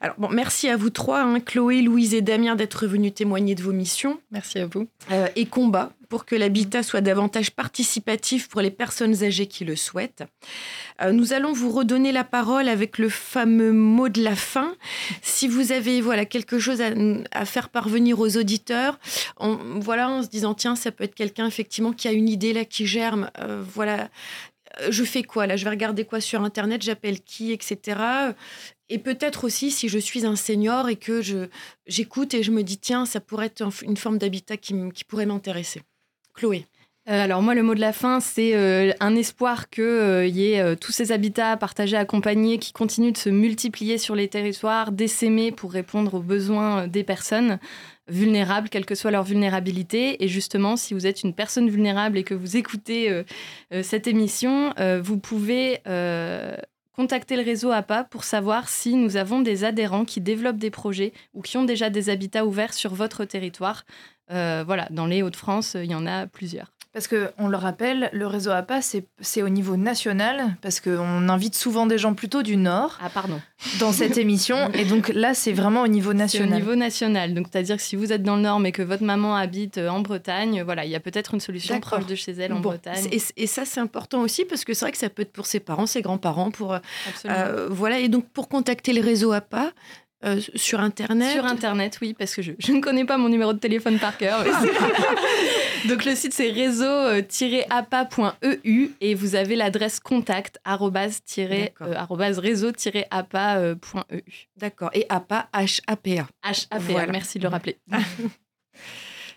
[0.00, 3.64] alors bon, merci à vous trois, hein, Chloé, Louise et Damien, d'être venus témoigner de
[3.64, 4.20] vos missions.
[4.30, 4.86] Merci à vous.
[5.34, 10.24] et combat pour que l'habitat soit davantage participatif pour les personnes âgées qui le souhaitent.
[11.00, 14.74] Euh, nous allons vous redonner la parole avec le fameux mot de la fin.
[15.22, 18.98] Si vous avez voilà quelque chose à, faire parvenir aux auditeurs,
[19.36, 22.52] en, voilà en se disant tiens ça peut être quelqu'un effectivement qui a une idée
[22.52, 24.10] là qui germe, euh, voilà
[24.80, 28.00] euh, je fais quoi là Je vais regarder quoi sur Internet J'appelle qui, etc.
[28.88, 31.22] Et peut-être aussi si je suis un senior et que
[31.86, 35.82] j'écoute et je me dis tiens ça pourrait être une forme d'habitat qui pourrait m'intéresser.
[36.34, 36.66] Chloé.
[37.08, 40.52] Euh, alors moi, le mot de la fin, c'est euh, un espoir qu'il euh, y
[40.52, 45.50] ait tous ces habitats partagés, accompagnés, qui continuent de se multiplier sur les territoires, d'essaimer
[45.50, 47.58] pour répondre aux besoins des personnes
[48.06, 50.22] vulnérables, quelle que soit leur vulnérabilité.
[50.22, 53.22] Et justement, si vous êtes une personne vulnérable et que vous écoutez
[53.82, 55.78] cette émission, vous pouvez
[57.00, 61.14] contacter le réseau APA pour savoir si nous avons des adhérents qui développent des projets
[61.32, 63.86] ou qui ont déjà des habitats ouverts sur votre territoire.
[64.30, 66.70] Euh, voilà, dans les Hauts-de-France, il y en a plusieurs.
[66.92, 71.86] Parce qu'on le rappelle, le réseau APA, c'est au niveau national, parce qu'on invite souvent
[71.86, 73.40] des gens plutôt du Nord ah, pardon.
[73.78, 74.72] dans cette émission.
[74.72, 76.50] Et donc là, c'est vraiment au niveau national.
[76.50, 77.32] au niveau national.
[77.32, 79.88] Donc, c'est-à-dire que si vous êtes dans le Nord, mais que votre maman habite euh,
[79.88, 83.08] en Bretagne, voilà, il y a peut-être une solution proche de chez elle en Bretagne.
[83.36, 85.60] Et, ça, c'est important aussi, parce que c'est vrai que ça peut être pour ses
[85.60, 86.74] parents, ses grands-parents, pour...
[87.26, 89.72] Euh, voilà, et donc pour contacter le réseau APA,
[90.22, 91.32] euh, sur Internet?
[91.32, 94.18] Sur Internet, oui, parce que je, je, ne connais pas mon numéro de téléphone par
[94.18, 94.44] cœur.
[95.88, 97.20] Donc le site c'est réseau-apa.eu
[99.00, 100.60] et vous avez l'adresse contact
[102.38, 104.22] réseau-apa.eu.
[104.56, 104.90] D'accord.
[104.92, 106.26] Et APA, H-A-P-A.
[106.44, 107.78] H-A-P-A, merci de le rappeler.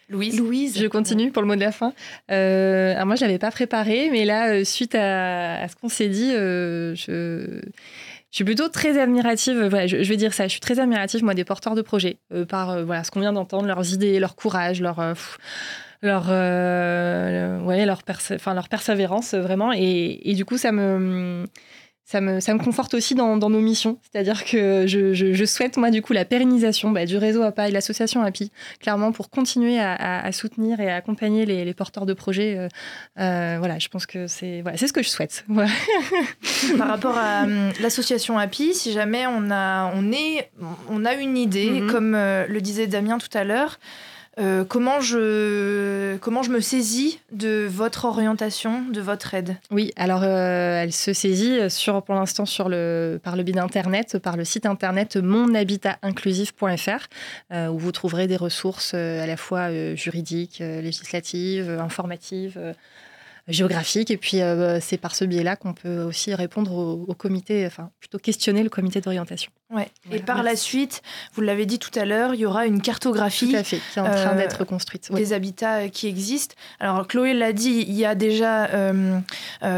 [0.09, 0.37] Louise.
[0.37, 0.77] Louise.
[0.79, 1.93] Je continue pour le mot de la fin.
[2.29, 5.87] Euh, alors moi, je l'avais pas préparé, mais là, euh, suite à, à ce qu'on
[5.89, 7.61] s'est dit, je
[8.33, 11.35] je suis plutôt très admirative, voilà, je, vais dire ça, je suis très admirative, moi,
[11.35, 14.35] des porteurs de projets, euh, par euh, voilà, ce qu'on vient d'entendre, leurs idées, leur
[14.35, 15.13] courage, leur, euh,
[16.03, 16.27] leur,
[17.65, 18.01] ouais, leur,
[18.31, 19.71] enfin, leur persévérance, vraiment.
[19.73, 21.45] Et, et, du coup, ça me,
[22.05, 23.97] ça me, ça me conforte aussi dans, dans nos missions.
[24.03, 27.71] C'est-à-dire que je, je, souhaite, moi, du coup, la pérennisation bah, du réseau APA et
[27.71, 28.51] l'association API,
[28.81, 32.57] clairement, pour continuer à, à, soutenir et à accompagner les, les porteurs de projets.
[32.57, 32.67] Euh,
[33.19, 35.45] euh, voilà, je pense que c'est voilà, ce que je souhaite.
[36.77, 40.51] Par rapport à hum, l'association API, si jamais on a, on est,
[40.89, 41.91] on a une idée, mm-hmm.
[41.91, 43.79] comme euh, le disait Damien tout à l'heure,
[44.39, 50.23] euh, comment, je, comment je me saisis de votre orientation, de votre aide Oui, alors
[50.23, 54.43] euh, elle se saisit sur, pour l'instant sur le, par le biais d'Internet, par le
[54.43, 57.07] site internet monhabitatinclusif.fr,
[57.51, 62.57] euh, où vous trouverez des ressources à la fois juridiques, législatives, informatives
[63.47, 64.11] géographique.
[64.11, 68.17] Et puis, euh, c'est par ce biais-là qu'on peut aussi répondre au, comité, enfin, plutôt
[68.17, 69.51] questionner le comité d'orientation.
[69.73, 69.89] Ouais.
[70.11, 71.01] et par la suite,
[71.33, 73.49] vous l'avez dit tout à l'heure, il y aura une cartographie.
[73.49, 75.11] Tout à fait, qui est en train euh, d'être construite.
[75.11, 76.55] Des habitats qui existent.
[76.79, 79.19] Alors, Chloé l'a dit, il y a déjà euh,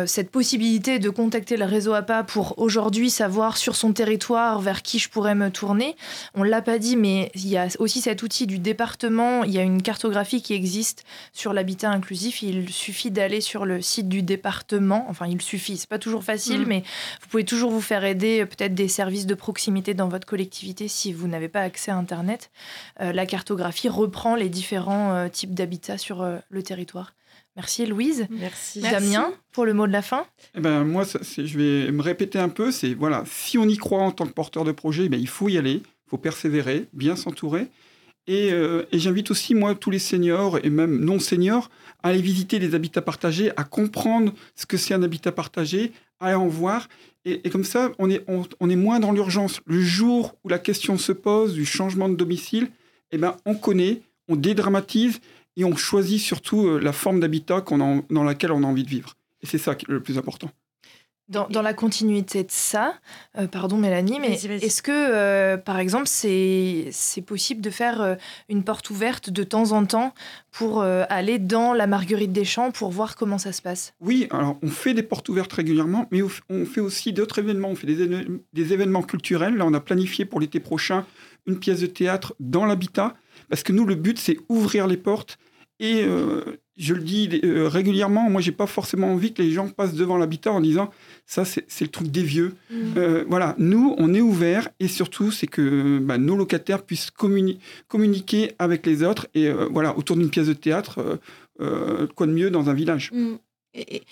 [0.05, 4.99] cette possibilité de contacter le réseau APA pour aujourd'hui savoir sur son territoire vers qui
[4.99, 5.95] je pourrais me tourner.
[6.33, 9.43] On ne l'a pas dit, mais il y a aussi cet outil du département.
[9.43, 12.41] Il y a une cartographie qui existe sur l'habitat inclusif.
[12.41, 15.05] Il suffit d'aller sur le site du département.
[15.09, 16.67] Enfin, il suffit, c'est pas toujours facile, mm.
[16.67, 16.83] mais
[17.21, 20.87] vous pouvez toujours vous faire aider, euh, peut-être des services de proximité dans votre collectivité
[20.87, 22.51] si vous n'avez pas accès à Internet.
[23.01, 27.13] Euh, la cartographie reprend les différents euh, types d'habitats sur le territoire.
[27.55, 28.27] Merci Louise.
[28.29, 28.81] Merci.
[28.81, 30.25] Damien, pour le mot de la fin.
[30.55, 32.71] Eh ben, moi, je vais me répéter un peu.
[32.71, 35.47] C'est voilà, si on y croit en tant que porteur de projet, ben, il faut
[35.47, 37.67] y aller, il faut persévérer, bien s'entourer.
[38.27, 41.69] Et, et j'invite aussi, moi, tous les seniors et même non seniors
[42.01, 46.37] à aller visiter les habitats partagés, à comprendre ce que c'est un habitat partagé, à
[46.39, 46.87] en voir.
[47.25, 49.59] Et, comme ça, on est, on, est moins dans l'urgence.
[49.65, 52.69] Le jour où la question se pose du changement de domicile,
[53.11, 55.19] eh ben, on connaît, on dédramatise
[55.57, 57.63] et on choisit surtout euh, la forme d'habitat
[58.09, 59.15] dans laquelle on a envie de vivre.
[59.41, 60.51] Et c'est ça le plus important.
[61.27, 62.93] Dans, la continuité de ça,
[63.39, 66.91] euh, pardon Mélanie, mais est-ce que, euh, par exemple, c'est
[67.25, 68.15] possible de faire euh,
[68.47, 70.13] une porte ouverte de temps en temps
[70.51, 73.95] pour aller dans la Marguerite des Champs pour voir comment ça se passe?
[73.99, 77.69] Oui, alors on fait des portes ouvertes régulièrement, mais on fait aussi d'autres événements.
[77.69, 79.55] On fait des, des, événements culturels.
[79.55, 81.05] Là, on a planifié pour l'été prochain
[81.47, 83.15] une pièce de théâtre dans l'habitat,
[83.49, 85.39] parce que nous, le but, c'est ouvrir les portes
[85.79, 86.05] et
[86.77, 90.51] je le dis régulièrement, moi, j'ai pas forcément envie que les gens passent devant l'habitat
[90.51, 90.89] en disant
[91.25, 92.55] ça, c'est le truc des vieux.
[92.69, 92.75] Mmh.
[92.97, 98.51] Euh, voilà, nous, on est ouvert et surtout, c'est que bah, nos locataires puissent communiquer
[98.59, 101.19] avec les autres et euh, voilà, autour d'une pièce de théâtre,
[101.59, 103.11] euh, quoi de mieux dans un village.
[103.11, 103.35] Mmh.
[103.73, 104.03] Et,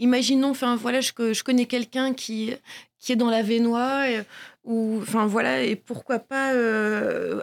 [0.00, 2.52] imaginons, enfin voilà, je, je connais quelqu'un qui,
[2.98, 4.04] qui est dans la Vénois,
[4.64, 6.50] ou enfin voilà, et pourquoi pas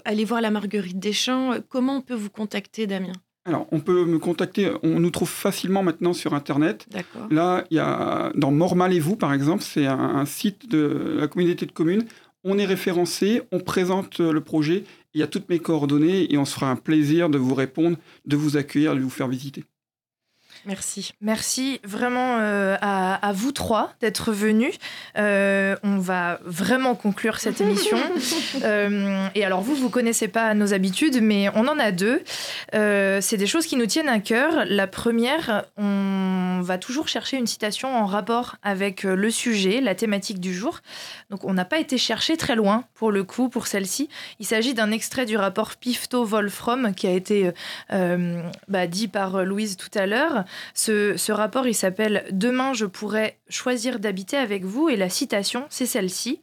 [0.05, 1.55] aller voir la Marguerite des Champs.
[1.67, 3.13] Comment on peut vous contacter, Damien?
[3.49, 6.87] Alors, on peut me contacter, on nous trouve facilement maintenant sur Internet.
[7.31, 11.27] Là, il y a, dans Mormal et vous, par exemple, c'est un, site de la
[11.27, 12.05] communauté de communes.
[12.43, 14.83] On est référencé, on présente le projet,
[15.15, 17.97] il y a toutes mes coordonnées et on se fera un plaisir de vous répondre,
[18.25, 19.63] de vous accueillir, de vous faire visiter.
[20.65, 21.13] Merci.
[21.21, 24.75] Merci vraiment euh, à, vous trois d'être venus.
[25.17, 27.97] Euh, on va vraiment conclure cette émission.
[28.63, 32.23] Euh, et alors vous, vous connaissez pas nos habitudes, mais on en a deux.
[32.73, 34.65] c'est des choses qui nous tiennent à cœur.
[34.67, 40.39] La première, on va toujours chercher une citation en rapport avec le sujet, la thématique
[40.39, 40.79] du jour.
[41.29, 44.09] Donc on n'a pas été chercher très loin pour le coup pour celle-ci.
[44.39, 47.51] Il s'agit d'un extrait du rapport Pifto-Wolfram qui a été
[47.89, 50.43] bah, dit par Louise tout à l'heure.
[50.73, 54.89] Ce, rapport, il s'appelle Demain, je pourrais choisir d'habiter avec vous.
[54.89, 56.41] Et la citation, c'est celle-ci.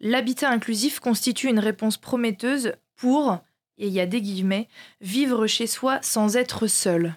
[0.00, 3.38] L'habitat inclusif constitue une réponse prometteuse pour,
[3.78, 4.68] et il y a des guillemets,
[5.00, 7.16] vivre chez soi sans être seul.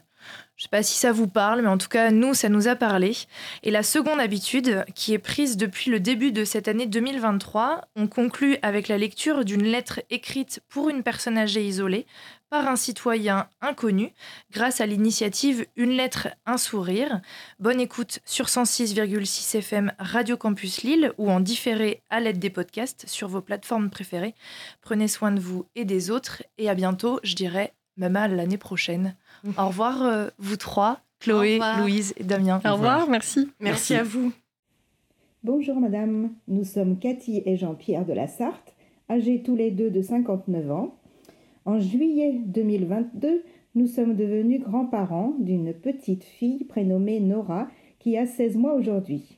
[0.58, 2.68] Je ne sais pas si ça vous parle, mais en tout cas, nous, ça nous
[2.68, 3.16] a parlé.
[3.62, 8.08] Et la seconde habitude, qui est prise depuis le début de cette année 2023, on
[8.08, 12.08] conclut avec la lecture d'une lettre écrite pour une personne âgée isolée
[12.50, 14.12] par un citoyen inconnu
[14.52, 17.22] grâce à l'initiative Une lettre, un sourire.
[17.60, 23.08] Bonne écoute sur 106,6 FM Radio Campus Lille ou en différé à l'aide des podcasts
[23.08, 24.36] sur vos plateformes préférées.
[24.82, 28.58] Prenez soin de vous et des autres et à bientôt, je dirais même à l'année
[28.58, 29.16] prochaine.
[29.58, 32.62] Au revoir euh, vous trois, Chloé, Louise et Damien.
[32.66, 33.50] Au revoir, merci.
[33.60, 33.96] merci.
[33.96, 34.32] à vous.
[35.44, 38.76] Bonjour madame, nous sommes Cathy et Jean-Pierre de la Sarthe,
[39.10, 40.97] âgés tous les deux de 59 ans.
[41.68, 43.44] En juillet 2022,
[43.76, 47.68] nous sommes devenus grands-parents d'une petite fille prénommée Nora
[48.00, 49.38] qui a 16 mois aujourd'hui.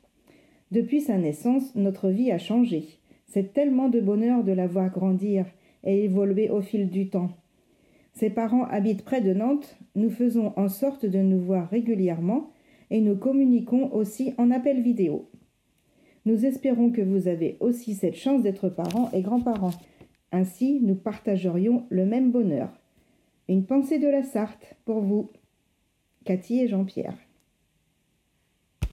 [0.70, 2.86] Depuis sa naissance, notre vie a changé.
[3.26, 5.48] C'est tellement de bonheur de la voir grandir
[5.84, 7.32] et évoluer au fil du temps.
[8.14, 12.52] Ses parents habitent près de Nantes, nous faisons en sorte de nous voir régulièrement
[12.92, 15.32] et nous communiquons aussi en appel vidéo.
[16.26, 19.74] Nous espérons que vous avez aussi cette chance d'être parents et grands-parents.
[20.32, 22.70] Ainsi, nous partagerions le même bonheur.
[23.48, 25.32] Une pensée de la Sarthe pour vous,
[26.24, 27.18] Cathy et Jean-Pierre.